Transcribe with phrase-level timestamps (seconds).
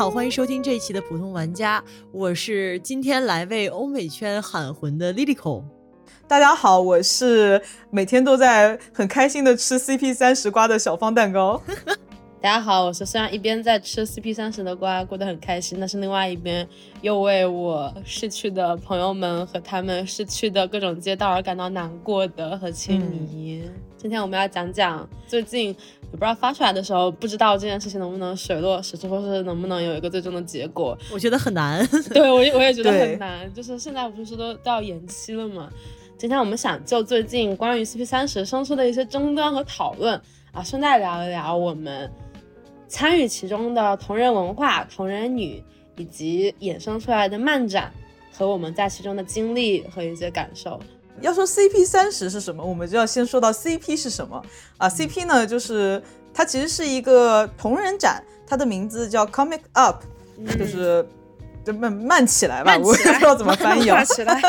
[0.00, 5.62] 好，欢迎收听这一期的普通玩家，我是今天来为欧美圈喊魂的 Lilico。
[6.26, 7.60] 大家好，我是
[7.90, 11.60] 每天都在很开心的吃 CP 三十瓜的小方蛋糕。
[12.40, 16.66] 大家好，我是虽然一边在吃 CP 三十的瓜，过得很开心，但是另外一边
[17.02, 23.64] 又为我逝去的朋友们和他们逝去的各种街道而感到难过的和青迷。
[24.00, 30.96] 今天我们要讲讲最近也不知道发出来的时候，不知道这件事情能不能水落石出，或是能不能有一个最终的结果。
[31.12, 35.68] 我觉得很难， 对我我也觉得很难，就是现在不是都都要延期了嘛？
[36.16, 40.18] 今天我们想就最近关于 CP 三十生出的一些争端和讨论
[40.50, 42.10] 啊，顺带聊一聊我们。
[42.88, 45.62] 参与其中的同人文化、同人女
[45.96, 47.92] 以及衍生出来的漫展，
[48.32, 50.80] 和我们在其中的经历和一些感受。
[51.20, 54.42] 要说 CP 三十是什么，我们就要先说到 CP 是什么
[54.78, 60.02] 啊？CP 呢，就是它其实是一个同人展，它的名字叫 Comic Up，
[60.58, 61.06] 就是
[61.64, 64.04] 就慢慢起来吧，我也不知道怎么翻译啊。
[64.04, 64.40] 起来，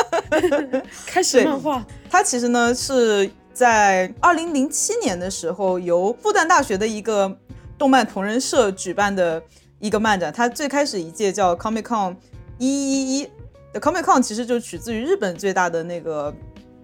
[1.06, 1.84] 开始漫画。
[2.10, 7.36] 它其实呢是在二零零七年的时候，由复旦大学的一个。
[7.78, 9.42] 动漫同人社举办的
[9.80, 12.14] 一个漫展，它最开始一届叫 Comic Con
[12.56, 13.28] 一一一
[13.72, 16.32] 的 Comic Con，其实就取自于日本最大的那个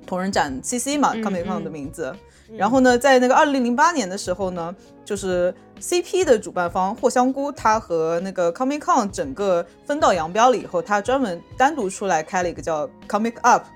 [0.09, 2.15] 同人展 CC 嘛，Comic Con 的名字。
[2.57, 13.67] 然后呢，在那个二零零八年的时候呢，就是 CP 的主办方藿香菇，他和那个 Comic Con 整个分道扬镳了以后，他专门单独出来开了一个叫 Comic Up，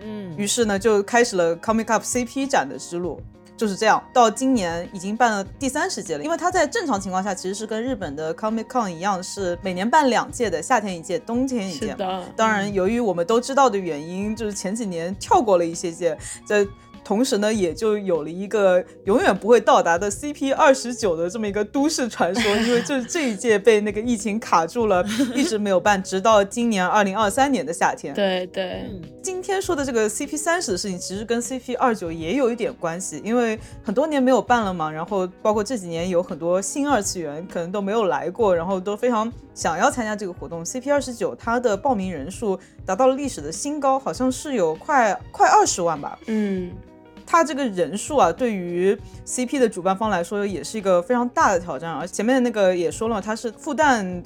[0.00, 3.20] 嗯，于是呢，就开始了 Comic Up CP 展的之路。
[3.56, 6.24] 就是这样，到今年已经办了第三十届了。
[6.24, 11.96] 因为它在正常情况下其实是跟日本的 Comic Con 一样，是每年办两届的，夏天一届，冬天一届。
[12.36, 16.66] 当然，由于我们都知道的原因，就是前几年跳过了一些届，在。
[17.06, 28.12] 同时呢，也就有了一个永远不会到达的 CP 二十九的这么一个都市传说，因为就是这一届被那个疫情卡住了， 一直没有办，直到今年二零二三年的夏天。
[28.12, 28.90] 对对，
[29.22, 40.64] 今天说的这个 CP 三十的事情，其实跟 CP 二九也有一点关系，因为很多年没有办了嘛，然后包括这几年有很多新二次元可能都没有来过，然后都非常想要参加这个活动。
[40.64, 46.18] CP 二十九它的报名人数达到了历史的新高，好像是有快快二十万吧。
[46.26, 46.72] 嗯。
[47.26, 52.06] 它这个人数啊，对于 CP 的主办方来说也是一个非常大的挑战而。
[52.06, 54.24] 前面那个也说了，它是复旦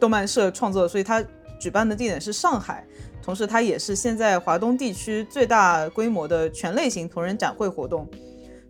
[0.00, 1.24] 动漫社创作，所以它
[1.60, 2.84] 举办的地点是上海，
[3.22, 8.08] 同时它也是现在华东地区最大规模的全类型同人展会活动。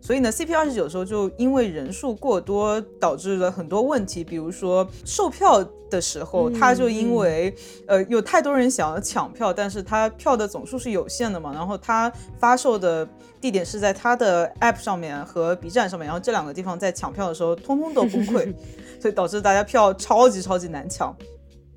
[0.01, 13.07] 所以呢，CP 二十九的时候就因为人数过多，导致了很多问题，比如说售票的时候，他就因为呃有太多人想要抢票，但是他票的总数是有限的嘛，然后他发售的
[13.39, 18.51] 地点是在他的 App 上面和 B 站上面，然后这两个地方在抢票的时候通通都崩溃，
[18.99, 21.15] 所以导致大家票超级超级难抢。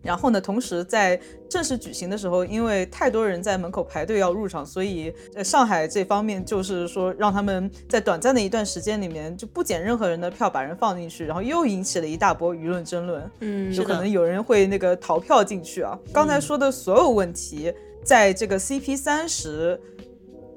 [0.04, 13.31] 然后呢，同时在正式举行的时候，因为太多人在门口排队要入场，所以在上海这方面就是说，让他们在短暂的一段时间里面就不捡任何人的票，把人放进去，然后又引起了一大波舆论争论。
[13.41, 15.98] 嗯，就可能有人会那个逃票进去啊。
[16.12, 17.72] 刚才说的所有问题，
[18.04, 19.81] 在这个 CP 三十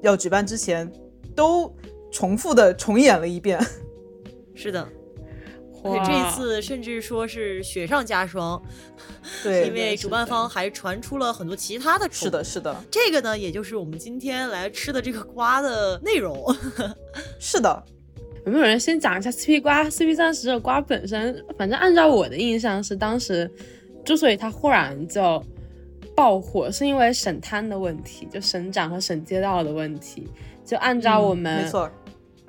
[0.02, 0.92] 要举办之前，
[1.34, 1.74] 都
[2.12, 3.60] 重复的重演了一遍。
[4.54, 4.88] 是的。
[6.06, 8.62] 这一次甚至说是雪上加霜，
[9.44, 12.08] 对，因为主办方还传出了很多其他的。
[12.12, 16.56] 是的，是的，这个呢，也就是我们今天来吃的这个瓜的内容。
[17.40, 17.84] 是的，
[18.46, 23.50] 有没有人先讲一下 CP 瓜？CP 三十的瓜本身，反正按照我的印象是，当时
[24.04, 25.44] 之所以它忽然就
[26.16, 30.28] 爆火，是因为省摊的问题，就省长和省街道的问题。
[30.66, 31.90] 就按照我们没错。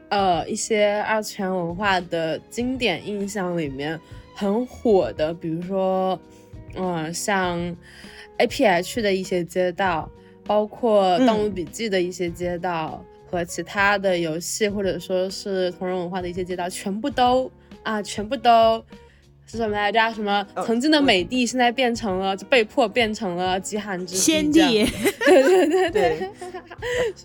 [0.09, 4.01] 呃，一些二次元文化的经典印象里面
[4.35, 6.19] 很火的，比如说，
[6.75, 7.77] 嗯，像
[8.39, 10.11] A P H 的一些街道，
[10.45, 17.51] 包括盗墓笔记的一些街道和其他的游戏或者说是同人文化的一些街道，全部都
[17.83, 18.85] 啊，全部都。
[19.51, 20.13] 是什么来着？
[20.13, 24.85] 什么曾经的美帝现在变成了，就被迫变成了极寒之先帝。
[25.25, 26.31] 对对对对。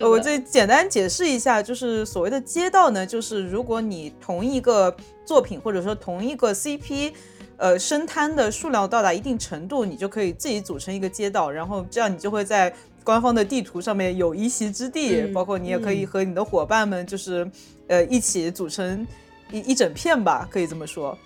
[0.00, 7.12] 我这简单解释一下，就是所谓的街道呢，就是如果你同一个作品或者说同一个 CP，
[7.58, 12.74] 呃，生摊的数量到达一定程度，你就可以自己组成一个街道，然后这样你就会在
[13.04, 17.48] 官方的地图上面有一席之地，包括你也可以和你的伙伴们就是
[17.86, 19.06] 呃一起组成
[19.52, 21.16] 一一整片吧，可以这么说。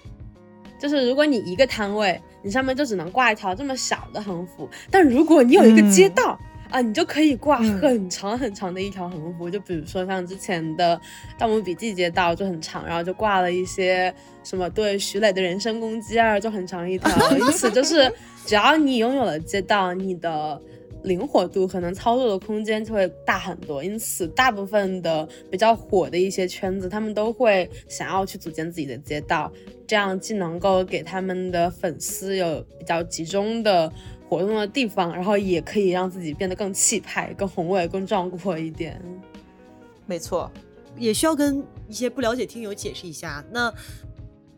[0.78, 6.38] 就是如果你一个摊位，你上面就只能挂一条这么小的横幅，但如果你有一个街道
[6.70, 10.96] 啊，你就可以挂很长很长的一条横幅，就比如说像之前的
[11.38, 14.14] 《盗墓笔记》街道就很长，然后就挂了一些
[14.44, 17.10] 什么对徐磊的人身攻击啊，就很长一条。
[17.38, 18.12] 因此就是
[18.44, 20.60] 只要你拥有了街道，你的
[21.04, 23.82] 灵活度可能操作的空间就会大很多。
[23.82, 29.52] 因此，大部分的比较火的一些圈子，他们都会想要去组建自己的街道，
[29.86, 33.92] 这样既能够给他们的粉丝有比较集中的。
[34.30, 39.00] 活动的地方，然后也可以让自己变得更气派、更宏伟、更壮阔一点。
[40.04, 40.52] 没错，
[40.98, 43.42] 也需要跟一些不了解听友解释一下。
[43.50, 43.72] 那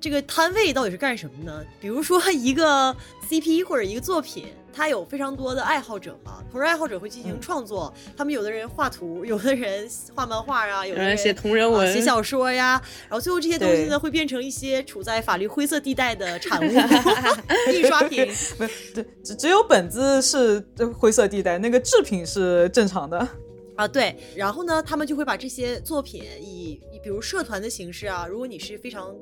[0.01, 1.65] 这个摊位到底是干什么呢？
[1.81, 2.97] 比如说一个
[3.29, 4.47] CP 或者一个作品。
[4.73, 16.71] 它有非常多的爱好者嘛，同人爱好者会进行创作，他们有的人画图， 有的人画漫画啊，有的人写同人文、写小说呀，然后最后这些东西呢会变成一些处在法律灰色地带的产物，
[17.75, 18.25] 印刷品。
[18.57, 18.65] 不，
[18.95, 20.65] 对，只只有本子是
[20.97, 23.29] 灰色地带，那个制品是正常的
[23.75, 23.89] 啊。
[23.89, 29.13] 对，然后呢，他们就会把这些作品以比如社团的形式啊，如果你是非常。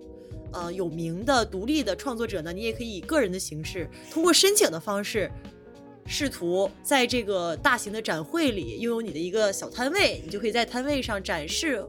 [0.52, 5.30] 呃，有名的独立的创作者呢，你也可以以个人的形式，通过申请的方式，
[6.06, 11.84] 试图在这个大型的展会里拥有你的一个小摊位，你就可以在摊位上展示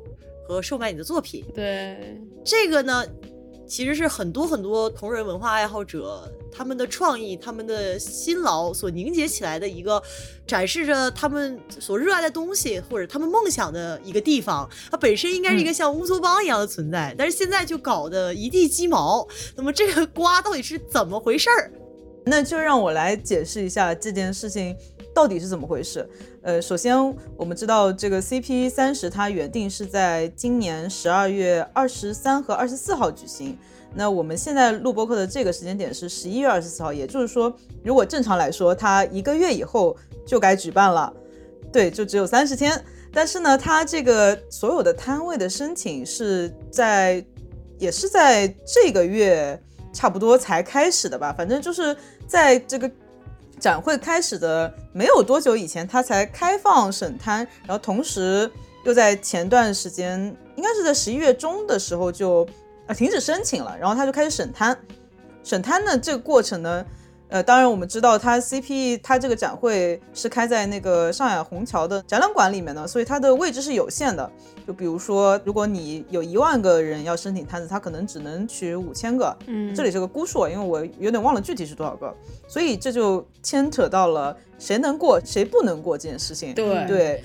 [0.47, 1.45] 和售卖你的作品。
[1.53, 3.05] 对，这个呢。
[3.69, 10.01] 其实是很多很多同人文化爱好者他们的创意、他们的辛劳所凝结起来的一个
[10.47, 14.67] 展示着他们所热爱的东西或者他们梦想的一个地方。
[14.89, 19.27] 它本身应该是一个像乌托邦一样的存在，但是现在就搞得一地鸡毛。
[19.55, 21.71] 那么这个瓜到底是怎么回事儿？
[22.25, 24.75] 那就让我来解释一下这件事情
[25.19, 26.09] 到底是怎么回事。
[26.41, 26.95] 呃，首先
[27.35, 33.57] 我们知道这个 CP 三十，它原定是在今年十二月二十三和二十四号举行。
[33.93, 39.93] 那我们现在录播课的这个时间点是十一月二十四号，也就是说，如果正常来说，它一个月以后
[40.25, 41.13] 就该举办了。
[41.69, 42.81] 对，就只有三十天。
[43.11, 47.21] 但是呢，它这个所有的摊位的申请是在，
[47.77, 49.61] 也是在这个月
[49.91, 51.35] 差不多才开始的吧？
[51.37, 51.93] 反正就是
[52.25, 52.89] 在这个。
[53.59, 58.49] 展会开始的没有多久以前，他才开放审摊，然后同时
[58.85, 60.19] 又在前段时间，
[60.55, 62.47] 应该是在十一月中的时候就
[62.87, 64.77] 呃停止申请了，然后他就开始审摊。
[65.43, 66.85] 审摊的这个过程呢？
[67.29, 74.29] 呃，当然我们知道它 CP 它这个展会是开在那个上海虹桥的展览馆里面的，所以它的位置是有限的。
[74.65, 79.37] 就比如说，如果你有一万个人要申请摊子，它可能只能取五千个。
[79.45, 82.11] 嗯，这里是个估数，因为我有点忘了具体是多少个，
[82.47, 86.55] 所以这就牵扯到了谁能过，谁不能过这件事情。
[86.55, 87.23] 对对。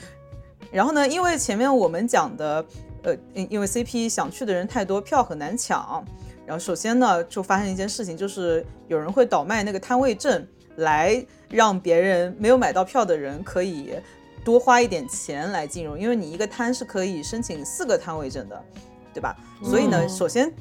[0.71, 2.63] 然后呢，因为前面我们讲的，
[3.05, 6.05] 呃，因为 CP 想去的人太多，票很难抢。
[6.47, 10.47] 然后首先呢，就发生一件事情，就是有人会倒卖那个摊位证，
[10.77, 13.95] 来让别人没有买到票的人可以
[14.45, 18.63] 多花一点钱来进入，因为你一个摊是可以申请四个摊位证的，
[19.15, 19.35] 对吧？
[19.63, 20.53] 所以呢，首先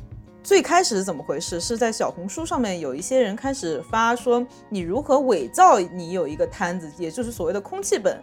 [0.41, 1.59] 最开始是怎么回事？
[1.59, 8.17] 是在小红书上面有一些人开始发说，你如何伪造你有一个摊子，也就是所谓的空气本，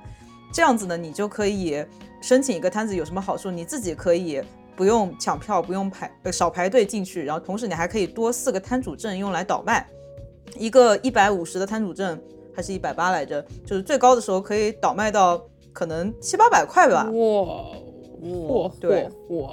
[0.50, 1.84] 这样子呢，你就可以
[2.22, 3.50] 申请一个摊子，有什么好处？
[3.50, 4.42] 你自己可以。
[4.80, 9.86] 不用抢票，不用排，呃，少排队进去，然后同时你还可以多四个摊主证用来倒卖，
[10.56, 12.18] 一个一百五十的摊主证
[12.56, 15.38] 还是一百八来着，就是最高的时候可以倒卖到
[15.70, 17.04] 可能七八百块吧。
[17.10, 17.42] 哇
[18.22, 19.50] 哇，对哇，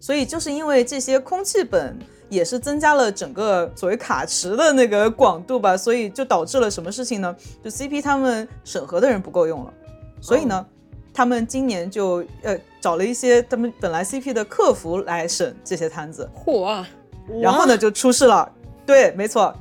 [0.00, 1.94] 所以就是因为这些空气本
[2.30, 7.36] 也是增加了整个所谓卡池的那个广度吧，所以就导致了什么事情呢？
[7.62, 9.74] 就 CP 他们审核的人不够用了，
[10.22, 10.66] 所以呢。
[11.14, 16.84] 他们今年就呃找了一些他们本来 CP 的客服来审这些摊子，嚯！
[17.40, 18.50] 然后呢就出事了，
[18.84, 19.54] 对，没错。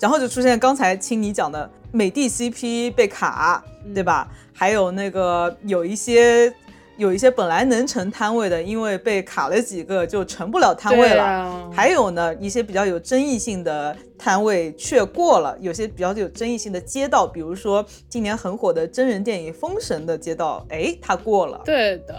[0.00, 4.28] 然后就出现刚才听你讲的美的 CP 被卡，对吧？
[4.52, 6.52] 还有那个有一些。
[7.02, 11.68] 有一些本来能成摊位的，因为被卡了几个，就成不了摊位了。
[11.72, 15.56] 还有呢，一些比较有争议性的摊位却过了。
[15.60, 21.60] 有些比较有争议性的街道，比如说今年很火的真人电影《封神》的街道，哎，它过了。
[21.64, 22.14] 对的。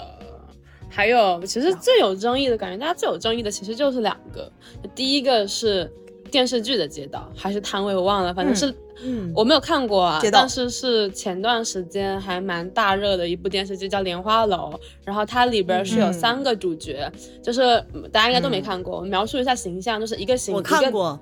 [0.89, 4.51] 还有，其实最有争议的感觉，大家最有争议的其实就是两个。
[4.93, 5.89] 第一个是
[6.33, 8.73] 电视剧的街道还是摊位，我忘了，反正是。
[9.03, 14.71] 嗯，我没有看过啊，但是是前段时间还蛮大热的一部电视剧，叫《莲花楼》，
[15.03, 17.11] 然后它里边是有三个主角，
[17.41, 18.99] 就是大家应该都没看过。
[18.99, 21.19] 我描述一下形象，就是一个形，我看过，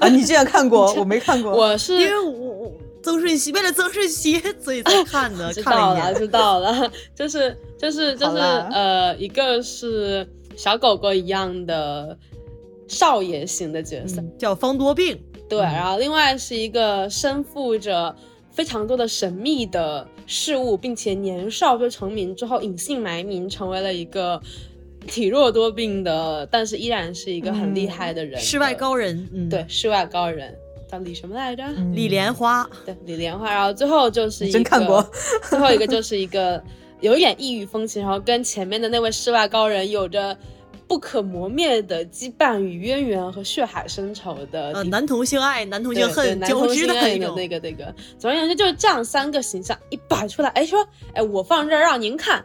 [0.00, 12.18] 啊，你竟然看过，我没看过，我是因为我曾舜晞为了曾舜晞所以才 看的，知道了，知道了，就是就是 就是呃，一个是小狗狗一样的
[12.88, 15.16] 少爷型的角色，叫方多病。
[15.48, 18.14] 对，然后另外是一个身负着
[18.50, 24.40] 非常多的神秘的事物，并且年少就成名之后隐姓埋名，成为了一个
[25.06, 29.28] 体弱多病的，但是依然是一个很厉害的人，世外高人。
[29.32, 30.54] 嗯，对，世外高人
[30.90, 31.64] 叫李什么来着？
[31.94, 32.68] 李莲花。
[32.84, 33.50] 对，李莲花。
[33.50, 35.02] 然后最后就是一个，真看过。
[35.48, 36.62] 最后一个就是一个
[37.00, 40.36] 有一点异域风情，然后跟前面的那位世外高人有着。
[40.88, 47.94] 不可磨灭的羁绊与渊源和血海深仇的，呃，男同性爱、男同性恨交织的那个那个那个。
[48.18, 52.42] 总而言之，就是这样三个形象一摆出来，哎，说，哎，我放这儿让您看，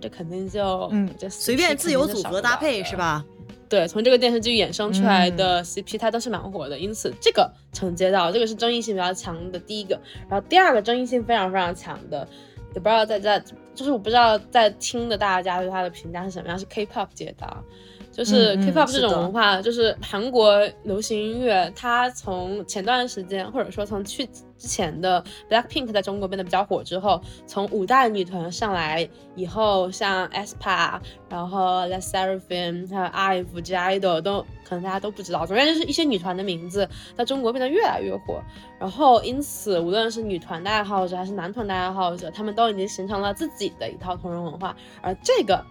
[0.00, 3.22] 这肯定就嗯，这随便自由组合搭配是吧？
[3.68, 12.26] 对，从这个电视剧衍生出来的 CP，它都是蛮火的，因此这个承接到这个是争议性比较强的第一个，然后第二个争议性非常非常强的，
[12.74, 13.42] 也不知道在在。
[13.74, 17.64] 就是我不知道在听的大家对他的评价是什么样，是 K-pop 接的，
[18.12, 24.24] 就是 K-pop 这种文化，就是韩国流行音乐，它从前段时间或者说从去
[24.56, 33.74] 之前的 Blackpink 在中国变得比较火之后，从五代女团上来以后，像 aespa，然后 l e s s e r a f i m 还有 IVE、G
[33.74, 38.40] IDOL 都可能大家都不知道，总之就是一些女团的名字在中国变得越来越火，
[38.78, 43.32] 然后因此无论是女团的爱好者还是男团的爱好者，他们都已经形成了。
[43.42, 45.64] 自己的一套同人文化，而这个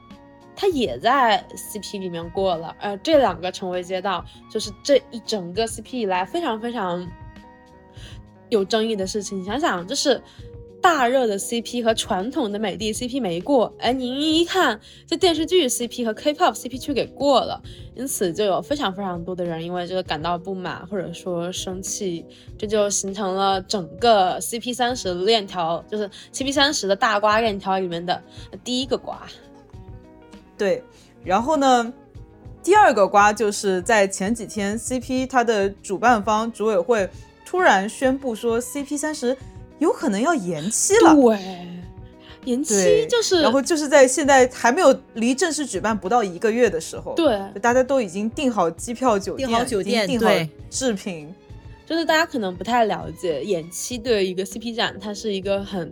[0.62, 7.12] 它也在 CP 里面过了，呃这两个成为街道，就是这一整个 CP 以来非常非常
[8.50, 9.42] 有争议的事情。
[9.42, 10.22] 你想想，就是。
[10.84, 17.62] 大热的 CP 和传统的美的 CP 没过，哎，您一看这电视剧 CP 和 K-pop CP 却给过了，
[17.94, 22.26] 因此就有非常非常多的人因为这个感到不满或者说生气，
[22.58, 28.20] 这就形成了整个 CP 三十链条，就是 CP 三十的大瓜链条里面的
[28.64, 29.22] 第一个瓜。
[30.62, 30.84] 对，
[31.24, 31.92] 然后呢，
[32.62, 37.10] 第二个瓜就是在前几天 CP 它的主办方组委会
[37.44, 39.36] 突然宣布说 CP 三十。
[39.80, 41.68] 有可能要延期了，对，
[42.46, 50.30] 延期就是，然后就是在现在还没有离正式举办不到一个月的时候，对，大家都已经订好机票、酒店、订好酒店、订好
[50.70, 51.34] 制品，
[51.84, 55.92] 就是大家可能不太了解，延期对一个 CP 展，它是一个很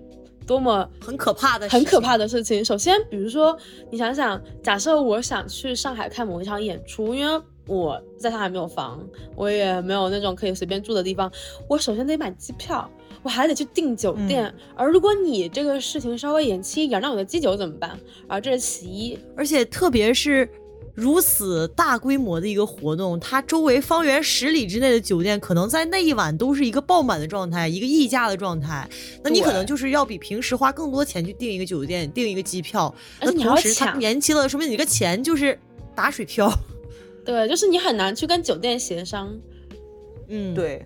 [0.50, 2.66] 多么很可怕的、很可怕的事情。
[2.66, 3.56] 首先，比如说
[3.92, 9.00] 你想想，假设我想去上海看某一场演出，因为我在上海没有房，
[9.36, 11.32] 我也没有那种可以随便住的地方，
[11.68, 12.90] 我首先得买机票。
[13.22, 18.00] 我还得去订酒店，而如果你这个事情稍微延期一点，那我的机酒怎么办？
[18.28, 19.20] 啊，这是其一。
[19.36, 20.50] 而且特别是
[21.00, 28.88] 如此大规模的一个活动，它周围方圆十里之内的酒店，可能在那一晚都是一个爆满的状态，一个溢价的状态。
[29.24, 32.94] 那你可能就是要比平时花更多钱去订一个酒店，订一个机票。
[33.22, 35.58] 那同时它延期了，说明你这个钱就是
[35.96, 36.52] 打水漂。
[37.24, 39.34] 对，就是你很难去跟酒店协商。
[40.28, 40.86] 嗯，对。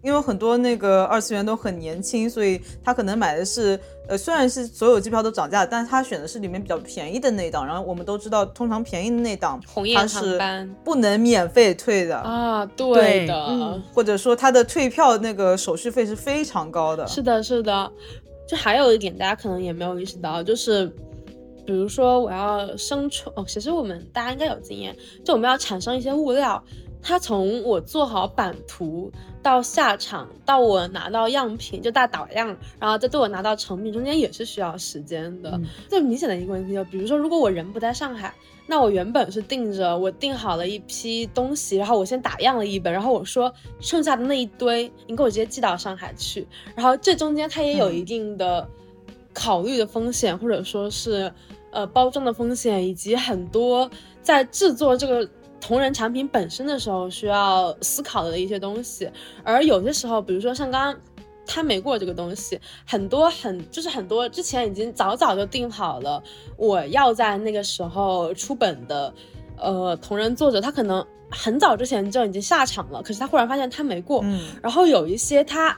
[0.00, 7.64] 因为很多那个二次元都很年轻，所以他可能买的是，呃，虽然是所有机票都涨价，但是他选的是里面比较便宜的那档。
[7.66, 9.60] 然后我们都知道，通常便宜的那档，
[9.94, 10.40] 它是
[10.82, 17.06] 不能免费退的啊，对的，或者说它的退票那个手续费是非常高的。
[17.06, 17.92] 是的，是的。
[18.48, 20.86] 就还有一点，大家可能也没有意识到，就是
[21.66, 26.64] 比如说我要生存，哦，其实我们大家应该有经验，就我们要产生一些物料。
[27.00, 29.10] 它从我做好版图
[29.42, 35.58] 到下场，到我拿到样品，就大打样，然后再对我拿到成品，中间也是需要时间的。
[35.88, 38.34] 最明显的一个问题就，比如说，如果我人不在上海，
[38.66, 43.50] 那我原本是定着我定好了一批东西，然后我先打样了一本，然后我说
[43.80, 46.46] 剩下的那一堆，你给我直接寄到上海去。
[46.74, 48.68] 然后这中间它也有一定的
[49.32, 51.32] 考虑的风险，或者说是
[51.70, 53.88] 呃包装的风险，以及很多
[54.20, 55.26] 在制作这个。
[55.60, 59.10] 同人产品本身的时候需要思考的一些东西，
[59.42, 61.00] 而有些时候，比如说像刚刚
[61.46, 66.22] 他没过这个东西，很多很就是很多之前已经早早就定好了，
[66.56, 69.12] 我要在那个时候出本的，
[69.56, 75.76] 呃，同人作者他可能很早之前就已经下场了，可是他忽然发现他没过，嗯，然后有一些他。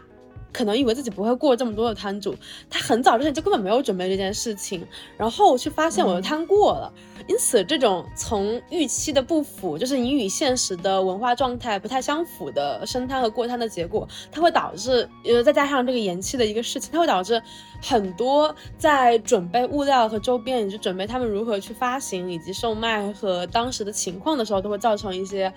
[0.52, 2.34] 可能以为自己不会过这么多的摊主，
[2.68, 6.92] 他很早之前就根本没有准备这件事情，然后却发现我的摊过了，
[7.28, 17.40] 因此这种从预期的不符，就是你与现实的文化状态不太相符的生摊和过摊的结果，它会导致，呃，再加上这个延期的一个事情，它会导致
[17.80, 25.52] 很多在准备物料和周边，以及准备他们如何去发行以及售卖和当时的情况的时候，都会造成一些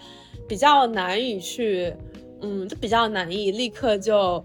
[0.48, 1.94] 比较难以去，
[2.42, 4.44] 嗯，就比较难以立刻就。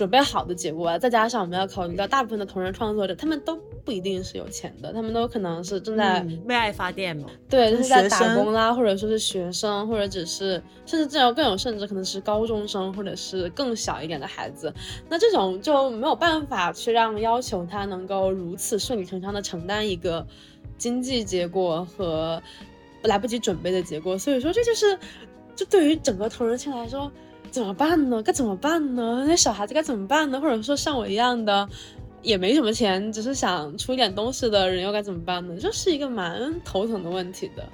[0.00, 3.54] 准备好的结果啊，再加上我们要考虑到大部分的同人创作者，他们都
[3.84, 7.28] 不一定是有钱的，他们都可能是正在、嗯为爱发电嘛。
[7.50, 10.54] 对，就是在打工啦，或者说是学生，或者只是
[10.86, 14.72] 甚至这样更有甚至可能是高中生，或者是更小一点的孩子。
[15.06, 20.26] 那这种就没有办法去让要求他能够如此顺理成章的承担一个
[20.78, 22.42] 经济结果和
[23.02, 24.16] 来不及准备的结果。
[24.16, 24.98] 所以说，这就是
[25.54, 27.12] 就对于整个同人圈来说。
[27.50, 28.22] 怎么办呢？
[28.22, 29.24] 该怎么办呢？
[29.26, 30.40] 那小孩子该怎么办呢？
[30.40, 31.68] 或者说像我一样的，
[32.22, 35.54] 也没什么钱，只是想出一点东西的人又该怎么办呢？
[35.60, 37.68] 这是一个蛮头疼的问题的。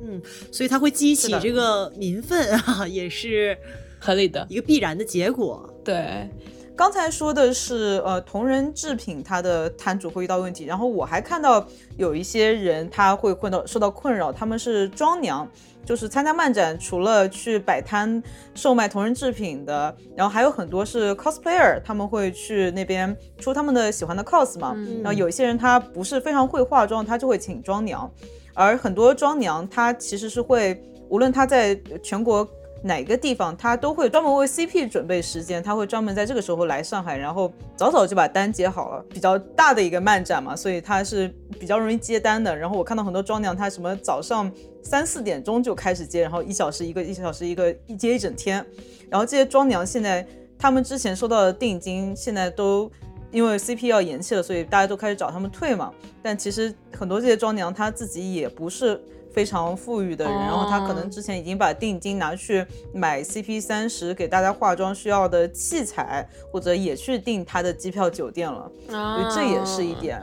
[0.00, 3.58] 嗯，所以它会激起这个民愤啊， 也是
[3.98, 5.68] 合理的，一个必然的结果。
[5.84, 6.30] 对，
[6.76, 11.66] 刚才说的是，呃，同人制品它的摊主会遇到问题，然后我还看到
[11.96, 15.50] 有一些人他会困到受到困扰，他们是装娘，
[15.88, 18.22] 就是参加漫展除了去摆摊
[18.54, 25.00] 售卖同人制品的，然后还有很多是 cosplayer，他们会去那边出他们的喜欢的 cos 嘛，嗯。
[25.02, 28.10] 然后有一些人他不是非常会化妆，他就会请妆娘，
[28.52, 30.78] 而很多妆娘她其实是会，
[31.08, 32.46] 无论她在全国
[32.82, 39.04] 哪个地方，她都会专门为 CP 准备时间，她会专门在这个时候来上海，然后早早就把单接好了。
[39.10, 42.56] 比较大的一个漫展嘛，所以她是比较容易接单的。
[42.56, 44.50] 然后我看到很多庄娘，她什么早上
[44.82, 48.64] 三四点钟就开始接，然后一小时一个，一小时一个，一接一整天。
[49.10, 50.26] 然后这些庄娘现在，
[50.58, 52.90] 他们之前收到的定金现在都。
[53.30, 55.92] 因为 CP 要延期了，所以大家都开始找他们退嘛。
[56.22, 58.98] 但其实很多这些庄娘她自己也不是
[59.38, 69.94] 非常富裕的人，哦然后他可能之前已经把定金拿去买 CP 三十给大家化妆需要的器材，或者也去订他的机票酒店了，所啊以这也是一。
[70.00, 70.20] 点。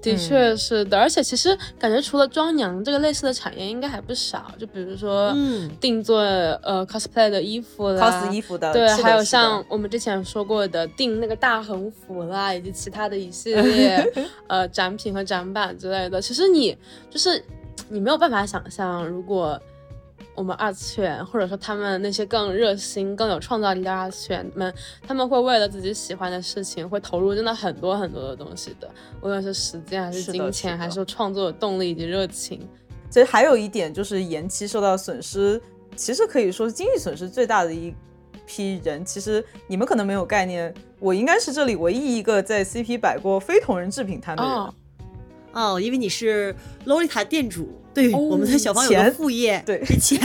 [0.00, 4.46] 的确是的，而且其实感觉除了妆娘这个类似的产业，应该还不少。
[4.56, 14.06] 就比如说，嗯定做呃 cosplay 的衣服啦 cos 衣服的，对，还有像我们之前说过的订那个大横幅啦，以及其他的一系 列
[14.46, 16.22] 呃展品和展板之类的。
[16.22, 16.78] 其实你
[17.10, 17.44] 就是
[17.88, 19.60] 你没有办法想象，如果
[20.34, 24.72] 我们二次元或者说他们那些更热心、更有创造力的二次元们，
[25.06, 28.88] 他们会为了自己喜欢的事情，会投入真的很多很多的东西的，
[29.20, 32.68] 无论是时间还是金钱，还是创作的动力以及热情。
[33.10, 35.60] 其实还有一点就是延期受到损失，
[35.96, 37.92] 其实可以说是经济损失最大的一
[38.46, 39.04] 批人。
[39.04, 44.52] 其实你们可能没有概念，我应该是这里唯一一个在 CP 摆过非同人制品摊的人。
[44.52, 44.74] 哦，
[45.52, 49.84] 哦，因为你是洛丽塔店主，对、哦我们的小芳有个副业，对。
[49.84, 50.20] 是前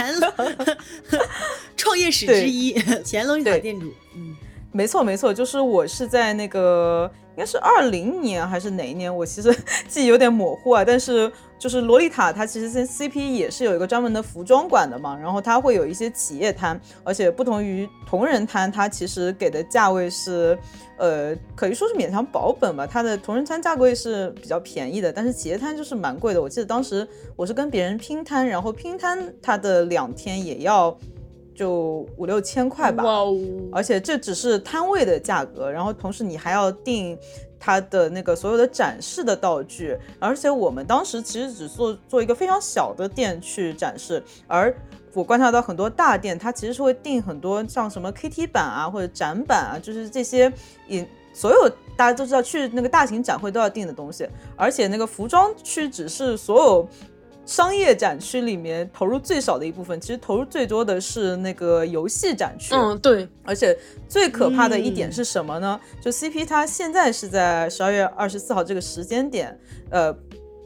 [1.77, 4.35] 创业史之一，前洛丽塔对店主，嗯，
[4.73, 9.55] 没错没错，就是我是在那个应该是二零年还是哪一年，我其实
[9.87, 10.83] 记忆有点模糊啊。
[10.83, 20.57] 但是就是洛丽塔，它其实在 CP 也是有一个专门的服装馆的嘛，然后它会有一些企业摊，而且不同于同人摊，它其实给的价位是，
[20.97, 22.87] 呃，可以说是勉强保本吧。
[22.87, 26.41] 它的同人摊价位是比较便宜的，但是企业摊就是蛮贵的。
[26.41, 30.97] 我记得当时我是跟别人拼摊，然后拼摊它的两天也要
[31.55, 33.03] 就五六千块吧。
[33.03, 33.37] 哇哦，
[33.71, 37.17] 而且这只是摊位的价格，然后同时你还要订
[37.59, 44.75] 它的那个所有的展示的道具，而且我们当时其实只做做一个非常小的店去展示，而
[45.13, 50.51] 我观察到很多大店，它其实是会定很多像什么 KT 板啊或者展板啊，就是这些
[50.87, 56.89] 也所有大家都知道去那个大型展会都要定的东西，而且那个服装区只是所有。
[57.45, 62.73] 商业展区里面投入最少的一部分，其实投入最多的是那个游戏展区。
[62.73, 63.77] 嗯，对，而且
[64.07, 65.79] 最可怕的一点嗯是什么呢？
[66.01, 70.15] 就 CP 它现在是在十二月二十四号这个时间点，呃，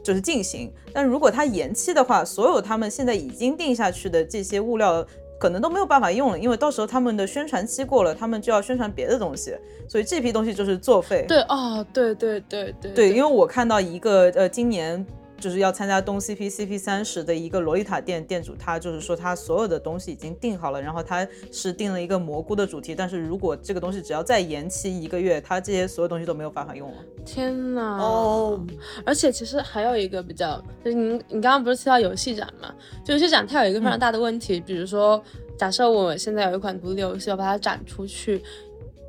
[0.02, 0.72] 就是进行。
[0.92, 5.06] 但如果它延期的话，所有他们现在已经定下去的这些物料。
[5.40, 9.54] 可能都没有办法用了，因为到时候他们的宣传期过了，他们就要宣传别的东西，
[9.88, 11.24] 所以这批东西就是作废。
[11.28, 15.06] 对哦，对对对对对，因为我看到一个呃，今年
[15.40, 26.96] 就是要参加东 CP CP 三十的一个洛丽塔店店主，他就是说他所有的东西已经定好了，然后他是定了一个蘑菇的主题，但是如果这个东西只要再延期一个月，他这些所有东西都没有办法用了。
[27.24, 27.98] 天呐！
[28.00, 28.66] 哦，
[29.04, 32.74] 而且其实还有一个比较，就是你你刚刚不是提到游戏展嘛？
[33.04, 35.22] 就游戏展它有一个非常大的问题，比如说，
[35.56, 38.42] 假设我现在有一款独立游戏，我把它展出去，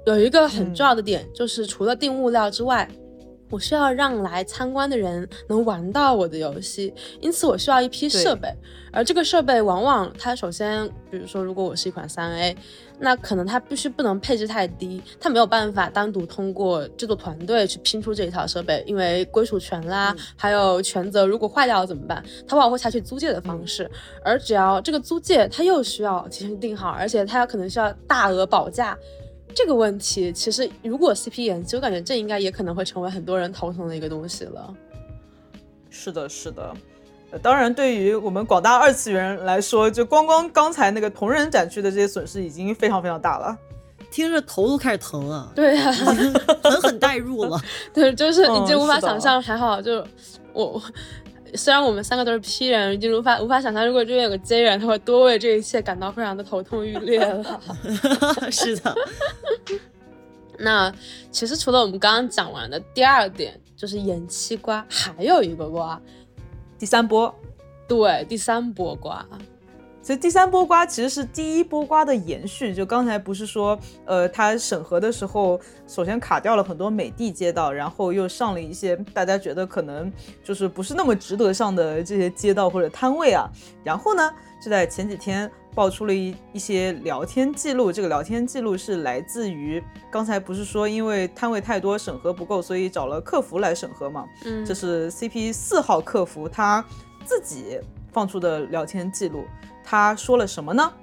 [0.06, 2.88] 有一个很重要的点，就是除了定物料之外。
[3.50, 8.48] 我需要让来参观的人能玩到我的游戏，因此我需要一批设备，
[8.92, 12.56] 而这个设备往往它首先，比如说如果我是一款三 A，
[13.00, 22.24] 那可能它必须不能配置太低，它没有办法单独通过制作团队去拼出这一套设备，因为归属权啦，还有权责，如果坏掉了怎么办？
[22.48, 23.90] 它往往会采取租借的方式，
[24.24, 28.98] 而只要这个租借它又需要提前定好，而且它可能需要大额保价。
[29.56, 34.74] 这个问题，其实如果 CP 延期，我感觉这应该也可能会成为很多人头疼的一个东西了。
[35.90, 36.74] 是的，是的。
[37.32, 43.58] 呃，当然，对于我们广大二次元来说，就光光刚才那个同人展区的这些损失已经非常非常大了。
[44.10, 47.60] 听着头都开始疼了，对呀、狠狠代入了。
[47.94, 50.04] 对，就是已经无法想象，还好就
[50.54, 50.82] 我。
[51.56, 57.62] 虽然我们三个都是 P 人，已经无法无法想象，如果这边有个 J 人，他会多为这一切感到非常的头痛欲裂了。
[58.52, 58.96] 是的，
[60.60, 60.94] 那
[61.32, 66.02] 其实除了我们刚刚讲完的第二点，就是延期瓜，还有一个瓜，
[66.78, 67.34] 第三波，
[67.88, 69.26] 对，第三波瓜，
[70.10, 72.74] 所以第三波瓜其实是第一波瓜的延续。
[72.74, 80.12] 就刚才不是说，呃，它审核的时候，首先卡掉了很多美的街道，然后又上了一些大家觉得可能
[80.44, 83.48] 就是不是那么值得上的这些街道或者摊位啊。
[83.84, 94.26] 然后呢，就在前几天爆出了一一些聊天记录，这个聊天记录是来自于刚才不是说因为摊位太多审核不够，所以找了客服来审核嘛？
[94.44, 96.84] 嗯，这是 CP 四号客服他
[97.24, 97.80] 自己
[98.12, 99.46] 放出的聊天记录。
[99.90, 100.94] 他说了什么呢？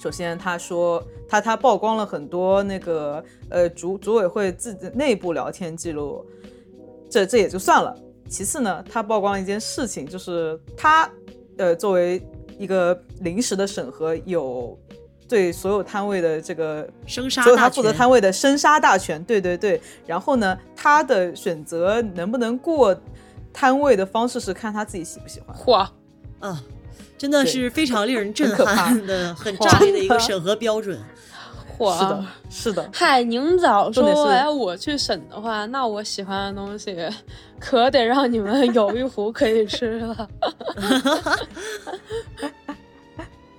[0.00, 6.24] 首先，他说他他曝光了很多那个呃组组委会自己内部聊天记录，
[7.10, 7.94] 这这也就算了。
[8.26, 11.06] 其次呢，他曝光了一件事情，就是他
[11.58, 12.26] 呃作为
[12.58, 14.78] 一个临时的审核，有
[15.28, 19.78] 对所有摊位的这个生杀所有他负责摊位的生杀大权，对对对。
[20.06, 22.98] 然后呢，他的选择能不能过
[23.52, 25.54] 摊位的方式是看他自己喜不喜欢。
[25.54, 25.86] 嚯，
[26.40, 26.62] 啊，
[27.16, 30.98] 真的是非常令人震撼的、很炸裂的一个审核标准。
[31.76, 36.96] 火，是的，是的，嗨，宁早说要我去审的话，那我喜欢的东西
[37.58, 40.28] 可得让你们有一壶可以吃了。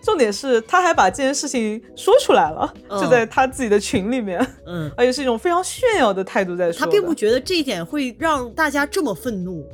[0.01, 6.85] 重点是他还把这件事情说出来了，嗯就在他自己的群里面，嗯，而且是一种非常炫耀的态度在说。
[6.85, 9.67] 他并不觉得这一点会让大家这么愤怒。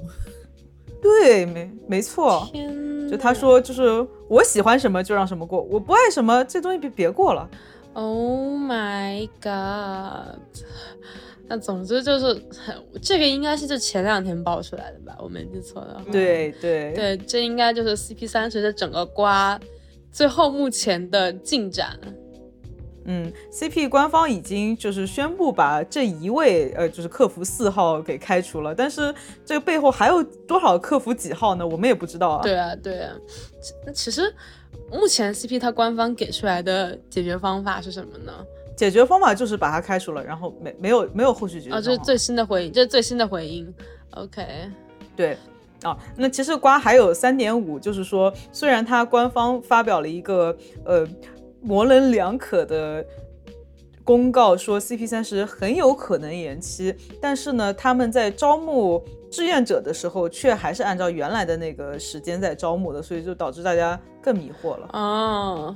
[1.01, 2.47] 对，没没错。
[2.51, 7.49] 天，就他，说，就是我喜欢什么就让什么过，我不爱什么这东西别别过了。
[7.93, 10.39] Oh my god！
[11.49, 12.25] 那总之就是
[12.57, 16.05] 很，这个应该是就前两天爆出来的吧，我没记错的话。
[16.09, 19.59] 对对对，这应该就是 CP 三十的整个瓜
[20.11, 21.99] 最后目前的进展。
[23.05, 29.13] 嗯，CP 官方已经就是宣布把这一位呃就是客服四号给开除了，但是
[29.45, 31.67] 这个背后还有多少客服几号呢？
[31.67, 32.41] 我们也不知道啊。
[32.43, 33.13] 对啊，对啊。
[33.59, 34.33] 其其实
[34.91, 38.33] 目前 CP 它官方给出来的解决方法是什么呢？
[38.75, 41.85] 解决方法就是把它开除了，然后没没有没有后续解决啊、方法。
[41.85, 43.73] 这是最新的回应，这是最新的回应。
[44.11, 44.45] OK，
[45.15, 45.37] 对。
[45.83, 51.03] 啊，那其实瓜还有三点五，就是说，虽然它官方发表了一个呃
[51.62, 53.06] 模棱两可的
[54.04, 64.88] 公告，说 CP 三十很有可能延期，但是呢，他们在招募志愿者的时候，却还是按照原来的那个时间在招募的，所以就导致大家更迷惑了。
[64.91, 65.76] 啊，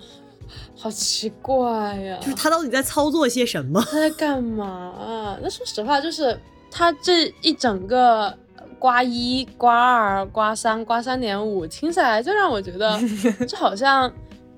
[0.76, 3.82] 好奇怪呀、就是他到底在操作些什么？
[3.90, 5.40] 他在干嘛啊？
[5.42, 6.38] 那说实话，就是
[6.70, 8.36] 他这一整个
[8.80, 13.00] 刮一、刮二、刮三、刮三点五，听起来就让我觉得，
[13.48, 14.12] 这好像，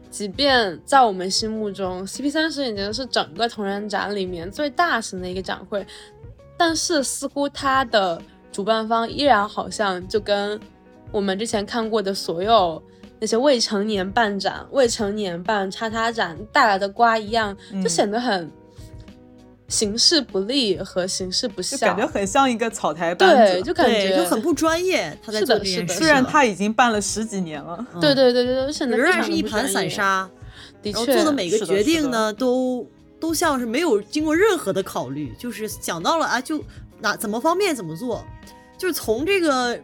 [0.09, 5.85] 即便在我们心目中，CP 三十已经是整个同人展里面最大型的一个展会，
[6.57, 10.59] 但是似乎它的主办方依然好像就跟
[11.11, 12.81] 我们之前看过的所有。
[13.19, 18.47] 那些未成年办展、未成年办叉叉展带来的瓜一样，就嗯显得很
[19.67, 25.17] 形式不利和形式不就，感觉很像一个草台班对，子，就感对，觉就很不专业。
[25.21, 27.77] 他在是的是的做这件事，虽然他已经办了十几年了。
[27.93, 30.29] 嗯对对对对对，显得仍然是一盘散沙，
[30.83, 32.87] 然后的确做的每个决定呢，都
[33.19, 36.63] 都像是没有经过任何的考虑，就是想到了啊，就
[37.01, 38.25] 哪怎么方便怎么做，
[38.77, 39.77] 就是从这个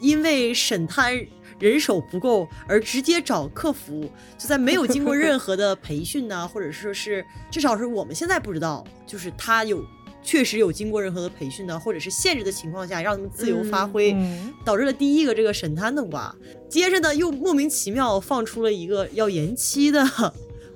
[0.00, 1.14] 因为审摊
[1.62, 9.84] 人手不够而直接找客服，就在没有经过任何的培训呐、或者说是至少是我们现在不知道，就是他有
[10.24, 16.34] 确实有经过任何的培训呢，或者是限制的情况下，让他们自由发挥，嗯，导致了第一个这个神摊的瓜。
[16.68, 20.04] 接着呢，又莫名其妙放出了一个要延期的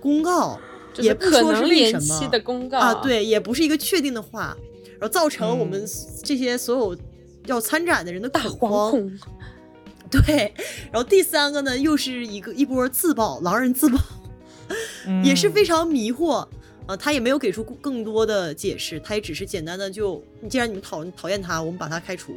[0.01, 0.57] 公告，
[0.99, 4.57] 也不说是延为什么期的公告啊，，对，也不是一个确定的话，
[4.93, 5.89] 然后造成我们嗯
[6.23, 6.97] 这些所有
[7.47, 9.19] 要参展的人的大恐慌。
[10.11, 10.53] 对，
[10.93, 13.99] 然后第三个呢，又是一个一波自爆，狼人自爆，
[15.25, 16.47] 也是非常迷惑。
[16.87, 22.35] 呃，他也没有给出更多的解释，他也只是简单的就，既然你们讨讨厌他，我们把他开除。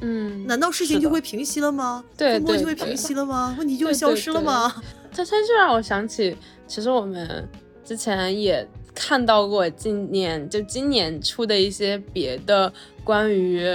[0.00, 2.04] 嗯，难道事情就会平息了吗？
[2.16, 3.56] 对风波就会平息了吗？
[3.58, 4.72] 问题就会消失了吗？
[5.10, 6.36] 他他就让我想起，
[6.68, 7.48] 其实我们
[7.84, 13.68] 之前也看到过今年就今年出的一些别的关于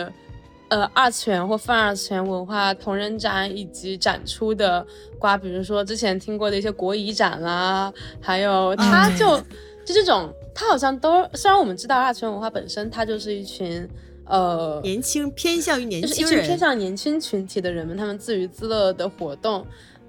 [0.74, 4.84] 呃二次元或泛二次元文化同人展以及展出的
[5.20, 9.38] 瓜，比如说之前听过的一些国乙展啦，还有他就、
[9.86, 13.88] 就这种，他好像都虽然我们知道二次元文化本身它就是一群
[14.26, 19.64] 呃年轻偏向于年就是一轻人，群偏向年轻群体的人们，他们自娱自乐的活动，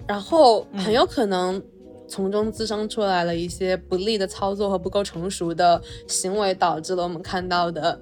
[0.07, 1.63] 然后很有可能
[2.09, 8.01] 从中滋生出来了一些不利的操作和不够成熟的行为，导致了我们看到的。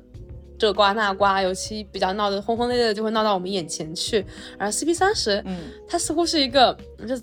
[0.62, 4.24] 这瓜那瓜，尤其比较闹得轰轰烈烈的，就会闹到我们眼前去。
[4.56, 6.72] 而 CP 三十，嗯，它似乎是一个，
[7.04, 7.16] 就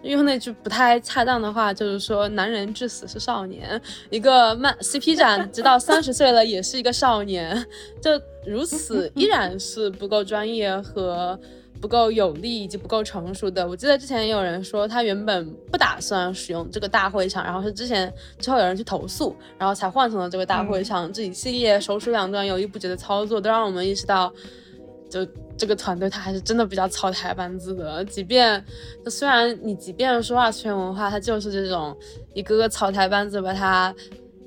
[0.00, 3.78] 用那句不太恰当的话，就是说男人至死是少年。
[4.08, 7.62] 一个漫 CP 展，直到三十岁了也是一个少年，
[8.00, 8.10] 就
[8.46, 11.38] 如此 依然是不够专业和
[11.80, 13.66] 不够有力以及不够成熟的。
[13.66, 21.12] 我记得之前也有人说，他原本不打算使用这个大会场，然后是之前之后有人去投诉，然后才换成了这个大会场。
[21.12, 24.32] 这一系列手鼠两端、犹豫不决的操作，都让我们意识到。
[25.10, 28.04] 就这个团队，他还是真的比较草台班子的。
[28.04, 28.62] 即便
[29.06, 31.96] 虽然你即便说二次元文化，它就是这种
[32.34, 33.94] 一个个草台班子把它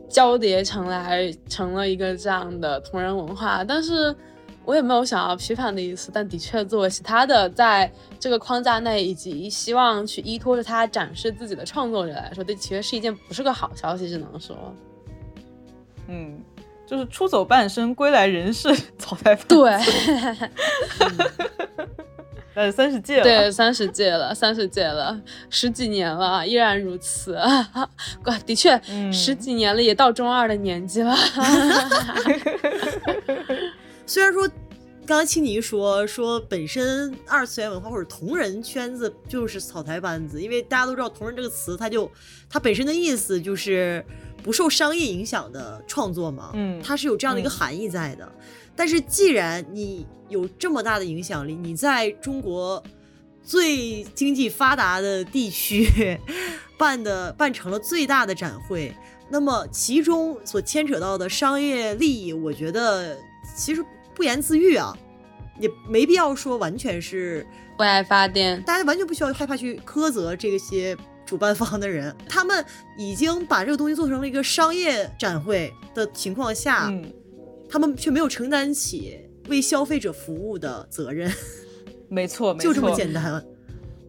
[0.08, 4.16] 交叠成来成了一个这样的同人文化，但是
[4.64, 6.12] 我也没有想要批判的意思。
[6.14, 14.56] 但的确，作为其他的在这个框架内以及希望去依托着它展示自己的创作者来说，这其实是一件不是个好消息，只能说，
[16.08, 16.40] 嗯，
[16.86, 19.56] 就是出走半生，归来仍是草台班子。
[19.56, 19.72] 对。
[22.54, 25.18] 呃， 三十届了，对，三十届了，三十届了，
[25.50, 27.36] 十几年了，依然如此。
[28.26, 31.16] 哇，的确，嗯十几年了，也到中二的年纪了。
[34.06, 34.50] 虽然说，
[35.06, 42.10] 刚才青泥说说本身二次元文化或者同人圈子就是草台班子，因为大家都知道同人这个词，它就
[42.50, 44.04] 它本身的意思就是
[44.44, 48.32] 不受商业影响的创作嘛，嗯它是有这样的一个嗯含义在的。
[48.76, 52.82] 但是既然你有这么大的影响力，你在中国
[53.44, 56.18] 最经济发达的地区
[56.78, 58.96] 办的办成了最大的展会，
[59.30, 63.18] 那么其中所牵扯到的商业利益，我觉得
[63.62, 64.98] 其实不言自喻啊，
[65.60, 67.46] 也没必要说完全是
[67.78, 72.66] 为爱发电，大家完全不需要害怕去苛责这些主办方的人，他们
[72.98, 77.14] 已经把这个东西做成了一个商业展会的情况下，嗯，
[77.70, 81.32] 他们却没有承担起为消费者服务的责任，
[82.10, 83.46] 没错，没错，就这么简单。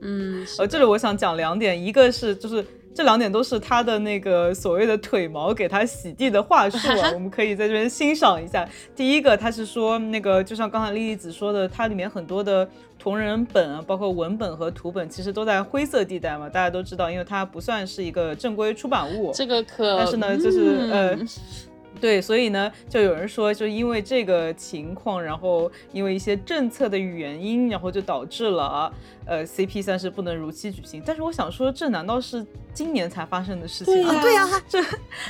[0.01, 8.69] 嗯，呃，这里我想讲两点，一个是就是这两点都是他的那个所谓的腿毛给他洗地的话术啊，我们可以在这边欣赏一下。
[8.95, 19.33] 第一个，他是说那个就像刚才丽丽子说的，它里面很多的同人本啊，包括文本和图本，其实都在灰色地带嘛，大家都知道，因为它不算是一个正规出版物。
[19.33, 21.29] 这个可，但是呢，就是、呃嗯，
[22.03, 28.93] 对，所以呢，就有人说，就因为这个情况，然后因为一些政策的原因，然后就导致了
[29.25, 31.01] 呃 CP 三是不能如期举行。
[31.07, 34.21] 但是我想说，这难道是今年才发生的事情吗？
[34.21, 34.83] 对呀 这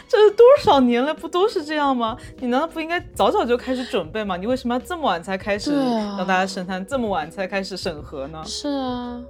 [0.09, 2.17] 这是多少年了，不都是这样吗？
[2.41, 4.39] 你难道不应该早早就开始准备吗？
[4.39, 8.43] 你为什么要这么晚才开始让大家审谈，这么晚才开始审核呢？
[8.47, 9.23] 是啊，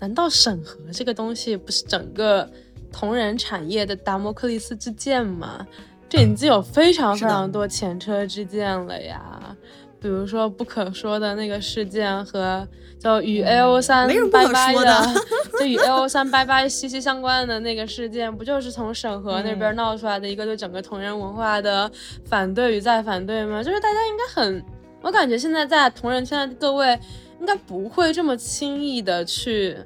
[0.00, 2.50] 难道审核这个东西不是整个
[2.92, 5.64] 同人产业的达摩克利斯之剑吗？
[6.12, 9.56] 这已经有非常非常多前车之鉴了呀。
[9.98, 15.06] 比如说不可说的那个事件和就与 A O 三拜拜的
[15.58, 21.90] 就与 A O 三拜拜息息相关的那个事件，不就是从审核那边嗯闹出来的一个对整个同人文化的
[22.26, 23.62] 反对与再反对吗？
[23.62, 24.62] 就是大家应该很，
[25.00, 26.98] 我感觉现在在同人圈的各位
[27.40, 29.78] 应该不会这么轻易的去。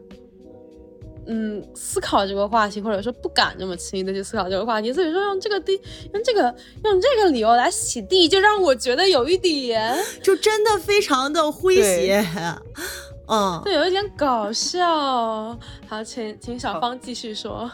[1.27, 5.73] 嗯，思考这个话题，或者说不敢这么轻易的去思考这个话题，所以说用这个地，
[6.13, 6.43] 用这个
[6.85, 12.25] 用这个理由来洗地，就让我觉得有一点， 就真的非常的诙谐。
[13.29, 15.59] 嗯，对，有一点搞笑。
[15.89, 17.69] 好，请请小芳继续说。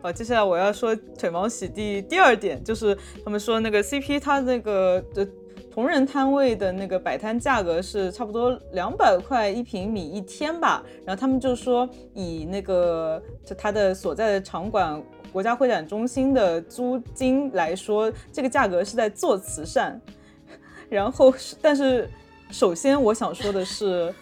[0.00, 5.26] 好，接下来我要说腿毛洗地第二点，就是他们说那个 CP 他那个的
[5.74, 20.00] 同人摊位的那个摆摊价格是差不多两百块一平米一天吧，然后他们就说以那个就他的所在的场馆国家会展中心的租金来说，这个价格是在做慈善。
[20.88, 22.08] 然后，但是
[22.52, 24.14] 首先我想说的是，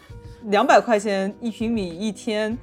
[0.44, 2.56] 两百块钱一平米一天，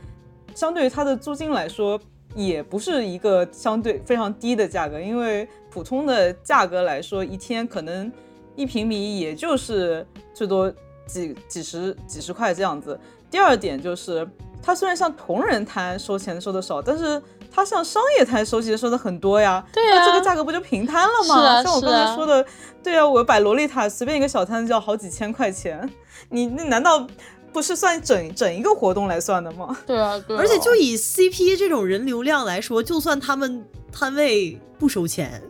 [0.56, 2.02] 相对于它的租金来说，
[2.34, 8.12] 也不是一个相对非常低的价格，因为普通的价格来说，一天可能
[8.60, 10.70] 一平米也就是最多
[11.08, 13.00] 几几十几十块这样子。
[13.32, 14.28] 第二点就是
[14.62, 19.66] 它虽然像同人摊收钱收的少，但是它像商业摊收钱收的很多呀。
[19.72, 21.36] 对呀，那这个价格不就平摊了吗？
[21.36, 22.46] 是啊，像我刚才说的，
[22.84, 25.90] 对啊，我摆洛丽塔随便一个小摊子就要好几千块钱，
[26.30, 27.08] 你那难道
[27.54, 29.78] 不是算整整一个活动来算的吗？
[29.88, 30.36] 对啊，对。
[30.36, 35.42] 而且就以 CP 这种人流量来说，就算他们摊位不收钱，